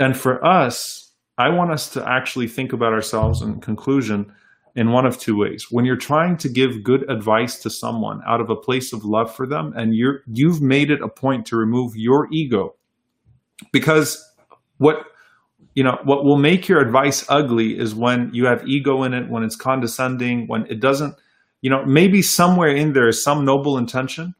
And 0.00 0.16
for 0.16 0.44
us, 0.44 1.12
I 1.38 1.50
want 1.50 1.70
us 1.70 1.88
to 1.90 2.08
actually 2.08 2.48
think 2.48 2.72
about 2.72 2.92
ourselves 2.92 3.40
in 3.40 3.60
conclusion 3.60 4.32
in 4.74 4.92
one 4.92 5.06
of 5.06 5.18
two 5.18 5.36
ways. 5.36 5.66
When 5.70 5.84
you're 5.84 5.96
trying 5.96 6.36
to 6.38 6.48
give 6.48 6.82
good 6.82 7.08
advice 7.10 7.60
to 7.62 7.70
someone 7.70 8.20
out 8.26 8.40
of 8.40 8.50
a 8.50 8.56
place 8.56 8.92
of 8.92 9.04
love 9.04 9.34
for 9.34 9.46
them 9.46 9.72
and 9.76 9.94
you're 9.94 10.20
you've 10.26 10.60
made 10.60 10.90
it 10.90 11.02
a 11.02 11.08
point 11.08 11.46
to 11.46 11.56
remove 11.56 11.96
your 11.96 12.28
ego 12.32 12.74
because 13.72 14.24
what 14.78 14.98
you 15.78 15.84
know 15.84 15.96
what 16.02 16.24
will 16.24 16.38
make 16.38 16.66
your 16.66 16.80
advice 16.80 17.24
ugly 17.28 17.78
is 17.78 17.94
when 17.94 18.30
you 18.32 18.46
have 18.46 18.66
ego 18.66 19.04
in 19.04 19.14
it 19.14 19.30
when 19.30 19.44
it's 19.44 19.54
condescending 19.54 20.48
when 20.48 20.66
it 20.66 20.80
doesn't 20.80 21.14
you 21.60 21.70
know 21.70 21.84
maybe 21.86 22.20
somewhere 22.20 22.74
in 22.74 22.94
there 22.94 23.06
is 23.06 23.22
some 23.22 23.44
noble 23.44 23.78
intention 23.78 24.34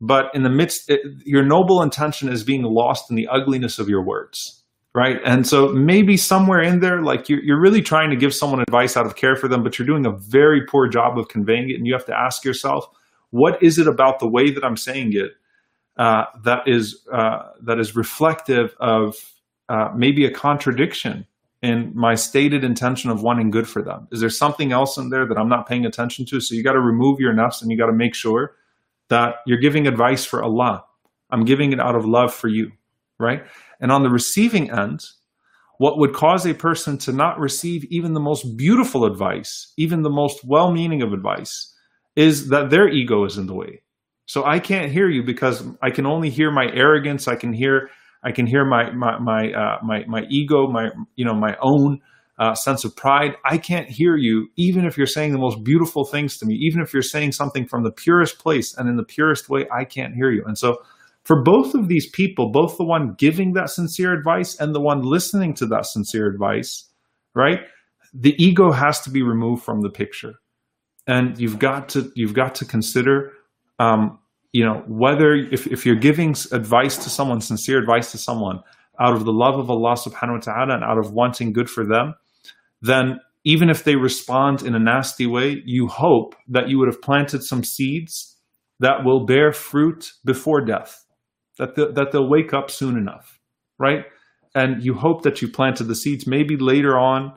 but 0.00 0.26
in 0.34 0.44
the 0.44 0.50
midst 0.50 0.88
it, 0.88 1.00
your 1.24 1.44
noble 1.44 1.82
intention 1.82 2.28
is 2.28 2.44
being 2.44 2.62
lost 2.62 3.10
in 3.10 3.16
the 3.16 3.26
ugliness 3.26 3.80
of 3.80 3.88
your 3.88 4.04
words 4.04 4.60
right? 4.96 5.16
And 5.24 5.44
so 5.44 5.70
maybe 5.72 6.16
somewhere 6.16 6.62
in 6.62 6.78
there 6.78 7.02
like 7.02 7.28
you're, 7.28 7.42
you're 7.42 7.60
really 7.60 7.82
trying 7.82 8.10
to 8.10 8.16
give 8.16 8.32
someone 8.32 8.60
advice 8.60 8.96
out 8.96 9.06
of 9.06 9.16
care 9.16 9.34
for 9.34 9.48
them 9.48 9.64
but 9.64 9.76
you're 9.76 9.88
doing 9.88 10.06
a 10.06 10.12
very 10.12 10.64
poor 10.64 10.86
job 10.88 11.18
of 11.18 11.26
conveying 11.26 11.70
it 11.70 11.74
and 11.74 11.88
you 11.88 11.92
have 11.92 12.06
to 12.06 12.16
ask 12.16 12.44
yourself 12.44 12.86
what 13.30 13.60
is 13.60 13.78
it 13.78 13.88
about 13.88 14.20
the 14.20 14.28
way 14.28 14.52
that 14.52 14.64
i'm 14.64 14.76
saying 14.76 15.10
it 15.12 15.32
uh, 15.96 16.24
that 16.44 16.62
is 16.66 17.04
uh, 17.12 17.50
that 17.60 17.78
is 17.78 17.94
reflective 17.94 18.74
of 18.80 19.33
uh, 19.68 19.90
maybe 19.94 20.24
a 20.24 20.30
contradiction 20.30 21.26
in 21.62 21.92
my 21.94 22.14
stated 22.14 22.64
intention 22.64 23.10
of 23.10 23.22
wanting 23.22 23.50
good 23.50 23.68
for 23.68 23.82
them? 23.82 24.06
Is 24.12 24.20
there 24.20 24.30
something 24.30 24.72
else 24.72 24.96
in 24.98 25.10
there 25.10 25.26
that 25.26 25.38
I'm 25.38 25.48
not 25.48 25.68
paying 25.68 25.86
attention 25.86 26.26
to? 26.26 26.40
So 26.40 26.54
you 26.54 26.62
got 26.62 26.72
to 26.72 26.80
remove 26.80 27.20
your 27.20 27.32
nafs 27.32 27.62
and 27.62 27.70
you 27.70 27.78
got 27.78 27.86
to 27.86 27.92
make 27.92 28.14
sure 28.14 28.56
that 29.08 29.36
you're 29.46 29.58
giving 29.58 29.86
advice 29.86 30.24
for 30.24 30.42
Allah. 30.42 30.84
I'm 31.30 31.44
giving 31.44 31.72
it 31.72 31.80
out 31.80 31.94
of 31.94 32.04
love 32.04 32.34
for 32.34 32.48
you, 32.48 32.72
right? 33.18 33.44
And 33.80 33.90
on 33.90 34.02
the 34.02 34.10
receiving 34.10 34.70
end, 34.70 35.04
what 35.78 35.98
would 35.98 36.14
cause 36.14 36.46
a 36.46 36.54
person 36.54 36.98
to 36.98 37.12
not 37.12 37.40
receive 37.40 37.84
even 37.86 38.12
the 38.12 38.20
most 38.20 38.56
beautiful 38.56 39.04
advice, 39.04 39.72
even 39.76 40.02
the 40.02 40.10
most 40.10 40.44
well 40.44 40.70
meaning 40.70 41.02
of 41.02 41.12
advice, 41.12 41.74
is 42.14 42.48
that 42.50 42.70
their 42.70 42.88
ego 42.88 43.24
is 43.24 43.38
in 43.38 43.46
the 43.46 43.54
way. 43.54 43.82
So 44.26 44.44
I 44.44 44.58
can't 44.58 44.92
hear 44.92 45.08
you 45.08 45.22
because 45.22 45.64
I 45.82 45.90
can 45.90 46.06
only 46.06 46.30
hear 46.30 46.50
my 46.50 46.66
arrogance. 46.72 47.28
I 47.28 47.36
can 47.36 47.52
hear 47.52 47.90
I 48.24 48.32
can 48.32 48.46
hear 48.46 48.64
my 48.64 48.90
my 48.90 49.18
my 49.18 49.52
uh, 49.52 49.78
my 49.84 50.04
my 50.06 50.22
ego, 50.30 50.66
my 50.66 50.90
you 51.16 51.24
know 51.24 51.34
my 51.34 51.56
own 51.60 52.00
uh, 52.38 52.54
sense 52.54 52.84
of 52.84 52.96
pride. 52.96 53.36
I 53.44 53.58
can't 53.58 53.88
hear 53.88 54.16
you, 54.16 54.48
even 54.56 54.84
if 54.84 54.96
you're 54.96 55.06
saying 55.06 55.32
the 55.32 55.38
most 55.38 55.62
beautiful 55.62 56.04
things 56.04 56.38
to 56.38 56.46
me, 56.46 56.54
even 56.56 56.80
if 56.80 56.92
you're 56.92 57.02
saying 57.02 57.32
something 57.32 57.66
from 57.66 57.84
the 57.84 57.92
purest 57.92 58.38
place 58.38 58.76
and 58.76 58.88
in 58.88 58.96
the 58.96 59.04
purest 59.04 59.48
way. 59.48 59.66
I 59.72 59.84
can't 59.84 60.14
hear 60.14 60.30
you. 60.30 60.42
And 60.46 60.58
so, 60.58 60.78
for 61.24 61.42
both 61.42 61.74
of 61.74 61.88
these 61.88 62.08
people, 62.10 62.50
both 62.50 62.76
the 62.76 62.84
one 62.84 63.14
giving 63.16 63.52
that 63.52 63.70
sincere 63.70 64.12
advice 64.12 64.58
and 64.58 64.74
the 64.74 64.80
one 64.80 65.02
listening 65.02 65.54
to 65.54 65.66
that 65.66 65.86
sincere 65.86 66.26
advice, 66.26 66.88
right? 67.34 67.60
The 68.12 68.34
ego 68.42 68.72
has 68.72 69.00
to 69.02 69.10
be 69.10 69.22
removed 69.22 69.62
from 69.62 69.82
the 69.82 69.90
picture, 69.90 70.34
and 71.06 71.38
you've 71.38 71.58
got 71.58 71.90
to 71.90 72.10
you've 72.14 72.34
got 72.34 72.54
to 72.56 72.64
consider 72.64 73.32
um, 73.78 74.18
you 74.54 74.64
know, 74.64 74.84
whether 74.86 75.34
if, 75.34 75.66
if 75.66 75.84
you're 75.84 75.96
giving 75.96 76.30
advice 76.52 76.96
to 76.98 77.10
someone, 77.10 77.40
sincere 77.40 77.76
advice 77.76 78.12
to 78.12 78.18
someone 78.18 78.60
out 79.00 79.12
of 79.12 79.24
the 79.24 79.32
love 79.32 79.58
of 79.58 79.68
Allah 79.68 79.96
subhanahu 79.96 80.34
wa 80.34 80.38
ta'ala 80.38 80.74
and 80.76 80.84
out 80.84 80.96
of 80.96 81.12
wanting 81.12 81.52
good 81.52 81.68
for 81.68 81.84
them, 81.84 82.14
then 82.80 83.18
even 83.42 83.68
if 83.68 83.82
they 83.82 83.96
respond 83.96 84.62
in 84.62 84.76
a 84.76 84.78
nasty 84.78 85.26
way, 85.26 85.60
you 85.66 85.88
hope 85.88 86.36
that 86.46 86.68
you 86.68 86.78
would 86.78 86.86
have 86.86 87.02
planted 87.02 87.42
some 87.42 87.64
seeds 87.64 88.36
that 88.78 89.04
will 89.04 89.26
bear 89.26 89.50
fruit 89.50 90.12
before 90.24 90.64
death, 90.64 91.04
that, 91.58 91.74
the, 91.74 91.90
that 91.90 92.12
they'll 92.12 92.30
wake 92.30 92.54
up 92.54 92.70
soon 92.70 92.96
enough, 92.96 93.40
right? 93.80 94.04
And 94.54 94.84
you 94.84 94.94
hope 94.94 95.22
that 95.22 95.42
you 95.42 95.48
planted 95.48 95.88
the 95.88 95.96
seeds. 95.96 96.28
Maybe 96.28 96.56
later 96.56 96.96
on, 96.96 97.32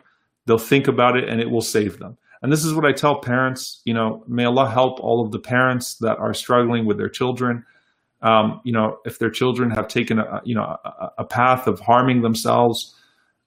they'll 0.45 0.59
think 0.59 0.87
about 0.87 1.17
it 1.17 1.27
and 1.27 1.41
it 1.41 1.49
will 1.49 1.61
save 1.61 1.97
them. 1.97 2.19
And 2.47 2.53
this 2.53 2.63
is 2.63 2.73
what 2.73 2.85
I 2.85 2.93
tell 2.93 3.19
parents, 3.19 3.81
you 3.83 3.93
know, 3.93 4.23
may 4.25 4.45
Allah 4.45 4.69
help 4.69 5.01
all 5.01 5.21
of 5.21 5.33
the 5.33 5.39
parents 5.39 5.97
that 5.99 6.17
are 6.17 6.33
struggling 6.33 6.85
with 6.85 6.97
their 6.97 7.09
children. 7.09 7.65
Um, 8.21 8.61
you 8.63 8.71
know, 8.71 8.99
if 9.03 9.19
their 9.19 9.29
children 9.29 9.69
have 9.71 9.89
taken 9.89 10.17
a, 10.17 10.39
you 10.45 10.55
know, 10.55 10.61
a, 10.63 11.09
a, 11.17 11.25
path 11.25 11.67
of 11.67 11.81
harming 11.81 12.21
themselves 12.21 12.95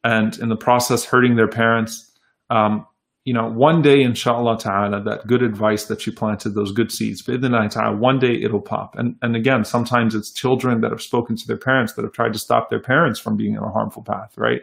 and 0.04 0.38
in 0.38 0.50
the 0.50 0.56
process 0.56 1.02
hurting 1.02 1.36
their 1.36 1.48
parents, 1.48 2.10
um, 2.50 2.84
you 3.24 3.32
know, 3.32 3.48
one 3.48 3.80
day, 3.80 4.02
inshallah 4.02 4.58
ta'ala, 4.58 5.02
that 5.04 5.26
good 5.26 5.42
advice 5.42 5.86
that 5.86 6.06
you 6.06 6.12
planted, 6.12 6.54
those 6.54 6.72
good 6.72 6.92
seeds, 6.92 7.22
ta'ala, 7.22 7.96
one 7.96 8.18
day 8.18 8.34
it'll 8.44 8.60
pop. 8.60 8.96
And, 8.98 9.16
and 9.22 9.34
again, 9.34 9.64
sometimes 9.64 10.14
it's 10.14 10.30
children 10.30 10.82
that 10.82 10.90
have 10.90 11.00
spoken 11.00 11.36
to 11.36 11.46
their 11.46 11.56
parents 11.56 11.94
that 11.94 12.02
have 12.02 12.12
tried 12.12 12.34
to 12.34 12.38
stop 12.38 12.68
their 12.68 12.82
parents 12.82 13.18
from 13.18 13.38
being 13.38 13.56
on 13.56 13.66
a 13.66 13.72
harmful 13.72 14.02
path, 14.02 14.36
right? 14.36 14.60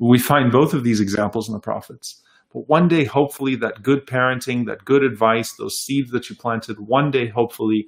We 0.00 0.18
find 0.18 0.50
both 0.50 0.74
of 0.74 0.82
these 0.82 1.00
examples 1.00 1.48
in 1.48 1.54
the 1.54 1.60
prophets. 1.60 2.20
But 2.56 2.70
one 2.70 2.88
day, 2.88 3.04
hopefully, 3.04 3.54
that 3.56 3.82
good 3.82 4.06
parenting, 4.06 4.64
that 4.64 4.82
good 4.86 5.02
advice, 5.02 5.52
those 5.58 5.78
seeds 5.78 6.10
that 6.12 6.30
you 6.30 6.36
planted, 6.36 6.78
one 6.80 7.10
day, 7.10 7.28
hopefully, 7.28 7.86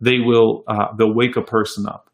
they 0.00 0.20
will 0.20 0.62
uh, 0.68 0.94
they'll 0.96 1.12
wake 1.12 1.36
a 1.36 1.42
person 1.42 1.84
up. 1.88 2.08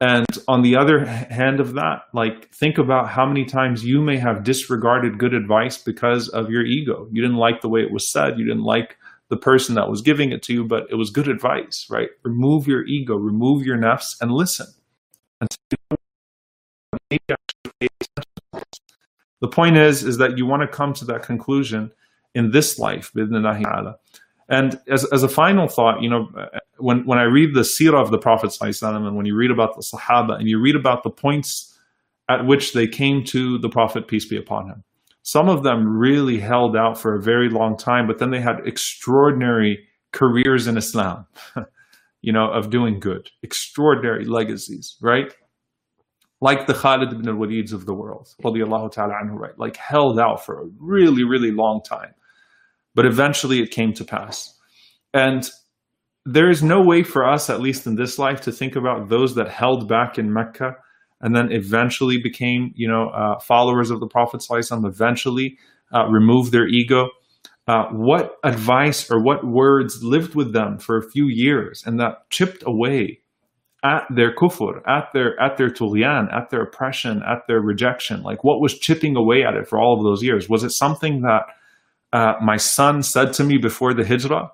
And 0.00 0.26
on 0.48 0.62
the 0.62 0.76
other 0.76 1.06
hand 1.06 1.60
of 1.60 1.74
that, 1.74 1.98
like 2.12 2.52
think 2.52 2.78
about 2.78 3.10
how 3.10 3.26
many 3.26 3.44
times 3.44 3.84
you 3.84 4.02
may 4.02 4.18
have 4.18 4.42
disregarded 4.42 5.20
good 5.20 5.32
advice 5.32 5.78
because 5.78 6.28
of 6.30 6.50
your 6.50 6.66
ego. 6.66 7.06
You 7.12 7.22
didn't 7.22 7.36
like 7.36 7.60
the 7.60 7.68
way 7.68 7.82
it 7.82 7.92
was 7.92 8.10
said. 8.10 8.36
You 8.36 8.44
didn't 8.44 8.64
like 8.64 8.96
the 9.28 9.36
person 9.36 9.76
that 9.76 9.88
was 9.88 10.02
giving 10.02 10.32
it 10.32 10.42
to 10.44 10.52
you, 10.52 10.66
but 10.66 10.84
it 10.90 10.96
was 10.96 11.10
good 11.10 11.28
advice, 11.28 11.86
right? 11.88 12.08
Remove 12.24 12.66
your 12.66 12.84
ego, 12.86 13.14
remove 13.14 13.64
your 13.64 13.78
nafs, 13.78 14.16
and 14.20 14.32
listen. 14.32 14.66
And 15.40 15.48
maybe 17.08 17.22
I 17.30 17.49
the 19.40 19.48
point 19.48 19.76
is, 19.76 20.04
is 20.04 20.18
that 20.18 20.38
you 20.38 20.46
want 20.46 20.62
to 20.62 20.68
come 20.68 20.92
to 20.94 21.04
that 21.06 21.22
conclusion 21.22 21.90
in 22.34 22.50
this 22.50 22.78
life, 22.78 23.12
and 24.50 24.80
as, 24.88 25.04
as 25.12 25.22
a 25.22 25.28
final 25.28 25.68
thought, 25.68 26.02
you 26.02 26.10
know, 26.10 26.28
when, 26.78 27.06
when 27.06 27.18
I 27.18 27.22
read 27.22 27.54
the 27.54 27.60
seerah 27.60 28.02
of 28.02 28.10
the 28.10 28.18
Prophet 28.18 28.56
and 28.60 29.16
when 29.16 29.26
you 29.26 29.36
read 29.36 29.50
about 29.50 29.76
the 29.76 29.82
Sahaba 29.82 30.38
and 30.38 30.48
you 30.48 30.60
read 30.60 30.74
about 30.74 31.04
the 31.04 31.10
points 31.10 31.78
at 32.28 32.46
which 32.46 32.72
they 32.72 32.88
came 32.88 33.22
to 33.24 33.58
the 33.58 33.68
Prophet, 33.68 34.08
peace 34.08 34.26
be 34.26 34.36
upon 34.36 34.68
him, 34.68 34.82
some 35.22 35.48
of 35.48 35.62
them 35.62 35.86
really 35.86 36.38
held 36.38 36.76
out 36.76 36.98
for 36.98 37.14
a 37.14 37.22
very 37.22 37.48
long 37.48 37.76
time, 37.76 38.06
but 38.08 38.18
then 38.18 38.30
they 38.30 38.40
had 38.40 38.66
extraordinary 38.66 39.86
careers 40.12 40.66
in 40.66 40.76
Islam, 40.76 41.26
you 42.20 42.32
know, 42.32 42.50
of 42.50 42.70
doing 42.70 42.98
good, 42.98 43.30
extraordinary 43.42 44.24
legacies, 44.24 44.96
right? 45.00 45.32
Like 46.40 46.66
the 46.66 46.74
Khalid 46.74 47.12
ibn 47.12 47.28
al-Walids 47.28 47.72
of 47.72 47.86
the 47.86 47.94
world, 47.94 48.28
ta'ala 48.88 49.14
anhu, 49.22 49.34
right? 49.34 49.58
Like 49.58 49.76
held 49.76 50.18
out 50.18 50.44
for 50.44 50.60
a 50.60 50.66
really, 50.78 51.22
really 51.22 51.50
long 51.50 51.82
time. 51.82 52.14
But 52.94 53.06
eventually 53.06 53.60
it 53.60 53.70
came 53.70 53.92
to 53.94 54.04
pass. 54.04 54.56
And 55.12 55.48
there 56.24 56.50
is 56.50 56.62
no 56.62 56.80
way 56.82 57.02
for 57.02 57.28
us, 57.28 57.50
at 57.50 57.60
least 57.60 57.86
in 57.86 57.96
this 57.96 58.18
life, 58.18 58.40
to 58.42 58.52
think 58.52 58.74
about 58.74 59.08
those 59.08 59.34
that 59.34 59.48
held 59.48 59.88
back 59.88 60.18
in 60.18 60.32
Mecca 60.32 60.76
and 61.20 61.36
then 61.36 61.52
eventually 61.52 62.18
became, 62.22 62.72
you 62.74 62.88
know, 62.88 63.10
uh, 63.10 63.38
followers 63.40 63.90
of 63.90 64.00
the 64.00 64.06
Prophet 64.06 64.42
eventually 64.50 65.58
uh, 65.94 66.06
removed 66.06 66.52
their 66.52 66.66
ego. 66.66 67.08
Uh, 67.68 67.84
what 67.92 68.36
advice 68.42 69.10
or 69.10 69.22
what 69.22 69.46
words 69.46 70.02
lived 70.02 70.34
with 70.34 70.52
them 70.52 70.78
for 70.78 70.96
a 70.96 71.10
few 71.10 71.26
years 71.28 71.84
and 71.86 72.00
that 72.00 72.28
chipped 72.30 72.64
away 72.66 73.19
at 73.82 74.04
their 74.14 74.34
kufr, 74.34 74.86
at 74.86 75.08
their 75.12 75.40
at 75.40 75.56
their 75.56 75.70
tughyan, 75.70 76.32
at 76.34 76.50
their 76.50 76.62
oppression, 76.62 77.22
at 77.22 77.46
their 77.46 77.60
rejection? 77.60 78.22
Like 78.22 78.44
what 78.44 78.60
was 78.60 78.78
chipping 78.78 79.16
away 79.16 79.42
at 79.42 79.54
it 79.54 79.68
for 79.68 79.78
all 79.78 79.96
of 79.96 80.04
those 80.04 80.22
years? 80.22 80.48
Was 80.48 80.64
it 80.64 80.70
something 80.70 81.22
that 81.22 81.42
uh, 82.12 82.34
my 82.42 82.56
son 82.56 83.02
said 83.02 83.32
to 83.34 83.44
me 83.44 83.56
before 83.56 83.94
the 83.94 84.04
hijrah, 84.04 84.50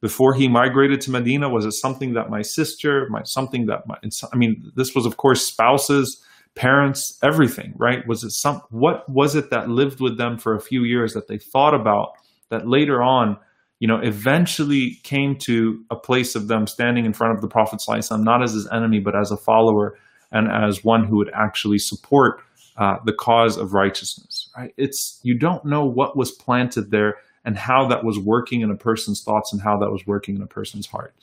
before 0.00 0.34
he 0.34 0.48
migrated 0.48 1.00
to 1.02 1.10
Medina? 1.10 1.48
Was 1.48 1.64
it 1.64 1.72
something 1.72 2.14
that 2.14 2.30
my 2.30 2.42
sister, 2.42 3.08
my 3.10 3.22
something 3.24 3.66
that 3.66 3.86
my 3.86 3.96
I 4.32 4.36
mean, 4.36 4.70
this 4.76 4.94
was 4.94 5.06
of 5.06 5.16
course 5.16 5.44
spouses, 5.44 6.24
parents, 6.54 7.18
everything, 7.22 7.72
right? 7.76 8.06
Was 8.06 8.22
it 8.22 8.30
some 8.30 8.62
what 8.70 9.08
was 9.08 9.34
it 9.34 9.50
that 9.50 9.68
lived 9.68 10.00
with 10.00 10.18
them 10.18 10.38
for 10.38 10.54
a 10.54 10.60
few 10.60 10.84
years 10.84 11.14
that 11.14 11.26
they 11.26 11.38
thought 11.38 11.74
about 11.74 12.12
that 12.50 12.68
later 12.68 13.02
on 13.02 13.38
you 13.80 13.86
know, 13.86 13.98
eventually 13.98 14.98
came 15.04 15.36
to 15.36 15.82
a 15.90 15.96
place 15.96 16.34
of 16.34 16.48
them 16.48 16.66
standing 16.66 17.04
in 17.04 17.12
front 17.12 17.34
of 17.34 17.40
the 17.40 17.48
Prophet 17.48 17.80
ﷺ, 17.86 18.22
not 18.22 18.42
as 18.42 18.52
his 18.52 18.68
enemy, 18.72 18.98
but 18.98 19.14
as 19.14 19.30
a 19.30 19.36
follower 19.36 19.96
and 20.32 20.48
as 20.50 20.84
one 20.84 21.04
who 21.04 21.16
would 21.16 21.30
actually 21.32 21.78
support 21.78 22.40
uh, 22.76 22.96
the 23.04 23.12
cause 23.12 23.56
of 23.56 23.74
righteousness. 23.74 24.50
Right? 24.56 24.72
It's 24.76 25.20
you 25.22 25.38
don't 25.38 25.64
know 25.64 25.84
what 25.84 26.16
was 26.16 26.32
planted 26.32 26.90
there 26.90 27.16
and 27.44 27.56
how 27.56 27.86
that 27.88 28.04
was 28.04 28.18
working 28.18 28.60
in 28.60 28.70
a 28.70 28.76
person's 28.76 29.22
thoughts 29.22 29.52
and 29.52 29.62
how 29.62 29.78
that 29.78 29.90
was 29.90 30.06
working 30.06 30.36
in 30.36 30.42
a 30.42 30.46
person's 30.46 30.86
heart. 30.86 31.14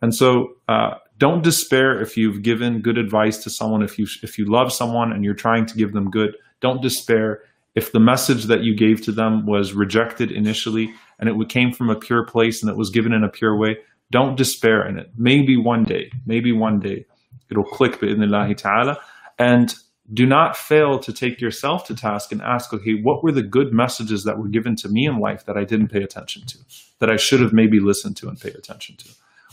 And 0.00 0.14
so, 0.14 0.56
uh, 0.68 0.94
don't 1.18 1.44
despair 1.44 2.00
if 2.00 2.16
you've 2.16 2.42
given 2.42 2.82
good 2.82 2.98
advice 2.98 3.38
to 3.44 3.50
someone. 3.50 3.82
If 3.82 3.98
you 3.98 4.06
if 4.22 4.38
you 4.38 4.44
love 4.44 4.72
someone 4.72 5.12
and 5.12 5.24
you're 5.24 5.34
trying 5.34 5.66
to 5.66 5.76
give 5.76 5.92
them 5.92 6.10
good, 6.10 6.36
don't 6.60 6.82
despair 6.82 7.42
if 7.74 7.92
the 7.92 8.00
message 8.00 8.44
that 8.44 8.62
you 8.62 8.76
gave 8.76 9.00
to 9.02 9.12
them 9.12 9.46
was 9.46 9.72
rejected 9.72 10.30
initially 10.30 10.92
and 11.22 11.30
it 11.30 11.48
came 11.48 11.72
from 11.72 11.88
a 11.88 11.94
pure 11.94 12.24
place 12.24 12.62
and 12.62 12.68
it 12.68 12.76
was 12.76 12.90
given 12.90 13.12
in 13.12 13.22
a 13.22 13.28
pure 13.28 13.56
way, 13.56 13.76
don't 14.10 14.36
despair 14.36 14.84
in 14.88 14.98
it. 14.98 15.08
Maybe 15.16 15.56
one 15.56 15.84
day, 15.84 16.10
maybe 16.26 16.50
one 16.50 16.80
day 16.80 17.06
it'll 17.48 17.62
click 17.62 18.00
bi'idhnillahi 18.00 18.56
ta'ala. 18.56 18.98
And 19.38 19.72
do 20.12 20.26
not 20.26 20.56
fail 20.56 20.98
to 20.98 21.12
take 21.12 21.40
yourself 21.40 21.86
to 21.86 21.94
task 21.94 22.32
and 22.32 22.42
ask, 22.42 22.74
okay, 22.74 22.94
what 23.00 23.22
were 23.22 23.30
the 23.30 23.44
good 23.44 23.72
messages 23.72 24.24
that 24.24 24.36
were 24.36 24.48
given 24.48 24.74
to 24.74 24.88
me 24.88 25.06
in 25.06 25.20
life 25.20 25.46
that 25.46 25.56
I 25.56 25.62
didn't 25.62 25.92
pay 25.92 26.02
attention 26.02 26.42
to, 26.46 26.58
that 26.98 27.08
I 27.08 27.16
should 27.16 27.38
have 27.38 27.52
maybe 27.52 27.78
listened 27.78 28.16
to 28.16 28.28
and 28.28 28.40
paid 28.40 28.56
attention 28.56 28.96
to? 28.96 29.08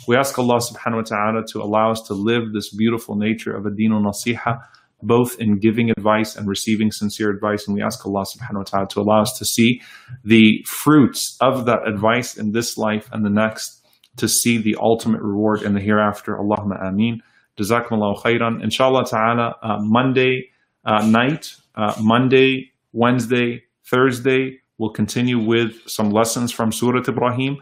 We 0.07 0.15
ask 0.15 0.39
Allah 0.39 0.57
subhanahu 0.57 0.95
wa 0.95 1.01
ta'ala 1.03 1.45
to 1.49 1.61
allow 1.61 1.91
us 1.91 2.01
to 2.07 2.15
live 2.15 2.51
this 2.51 2.73
beautiful 2.73 3.15
nature 3.15 3.55
of 3.55 3.67
a 3.67 3.69
deen 3.69 3.91
nasiha 3.91 4.63
both 5.01 5.39
in 5.39 5.59
giving 5.59 5.89
advice 5.91 6.35
and 6.35 6.47
receiving 6.47 6.91
sincere 6.91 7.29
advice. 7.29 7.67
And 7.67 7.75
we 7.75 7.81
ask 7.81 8.05
Allah 8.05 8.23
subhanahu 8.23 8.57
wa 8.57 8.63
ta'ala 8.63 8.87
to 8.89 9.01
allow 9.01 9.21
us 9.21 9.37
to 9.39 9.45
see 9.45 9.81
the 10.23 10.63
fruits 10.65 11.37
of 11.41 11.65
that 11.65 11.87
advice 11.87 12.37
in 12.37 12.51
this 12.51 12.77
life 12.77 13.09
and 13.11 13.25
the 13.25 13.29
next, 13.29 13.85
to 14.17 14.27
see 14.27 14.57
the 14.57 14.75
ultimate 14.79 15.21
reward 15.21 15.61
in 15.61 15.73
the 15.73 15.81
hereafter. 15.81 16.35
Allahumma 16.35 16.85
ameen. 16.85 17.21
Jazakumullahu 17.57 18.21
khairan. 18.21 18.63
Inshallah 18.63 19.05
ta'ala, 19.05 19.55
uh, 19.61 19.77
Monday 19.81 20.49
uh, 20.85 21.05
night, 21.05 21.55
uh, 21.75 21.93
Monday, 22.01 22.71
Wednesday, 22.93 23.63
Thursday, 23.89 24.59
we'll 24.77 24.91
continue 24.91 25.39
with 25.39 25.73
some 25.87 26.09
lessons 26.09 26.51
from 26.51 26.71
Surah 26.71 27.03
Ibrahim. 27.07 27.57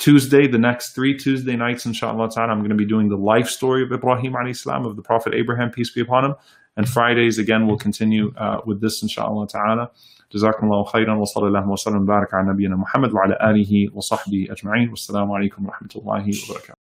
Tuesday, 0.00 0.46
the 0.46 0.58
next 0.58 0.94
three 0.94 1.16
Tuesday 1.16 1.56
nights, 1.56 1.86
inshallah 1.86 2.30
ta'ala, 2.30 2.52
I'm 2.52 2.58
going 2.58 2.70
to 2.70 2.76
be 2.76 2.84
doing 2.84 3.08
the 3.08 3.16
life 3.16 3.48
story 3.48 3.82
of 3.82 3.92
Ibrahim 3.92 4.34
alayhi 4.34 4.56
salam, 4.56 4.84
of 4.84 4.96
the 4.96 5.02
Prophet 5.02 5.32
Abraham, 5.34 5.70
peace 5.70 5.90
be 5.90 6.02
upon 6.02 6.24
him. 6.26 6.34
And 6.76 6.86
Fridays, 6.86 7.38
again, 7.38 7.66
we'll 7.66 7.78
continue 7.78 8.34
uh, 8.36 8.60
with 8.66 8.80
this, 8.80 9.02
inshallah 9.02 9.48
ta'ala. 9.48 9.90
جزاكم 10.34 10.66
الله 10.66 10.84
خيرا 10.84 11.14
وصلى 11.14 11.48
الله 11.48 11.68
وسلم 11.68 12.02
وبارك 12.02 12.34
على 12.34 12.48
نبينا 12.48 12.76
محمد 12.76 13.12
وعلى 13.12 13.38
آله 13.42 13.88
وصحبه 13.94 14.48
أجمعين 14.50 14.88
والسلام 14.90 15.32
عليكم 15.32 15.66
ورحمة 15.66 15.88
الله 15.96 16.30
وبركاته 16.50 16.74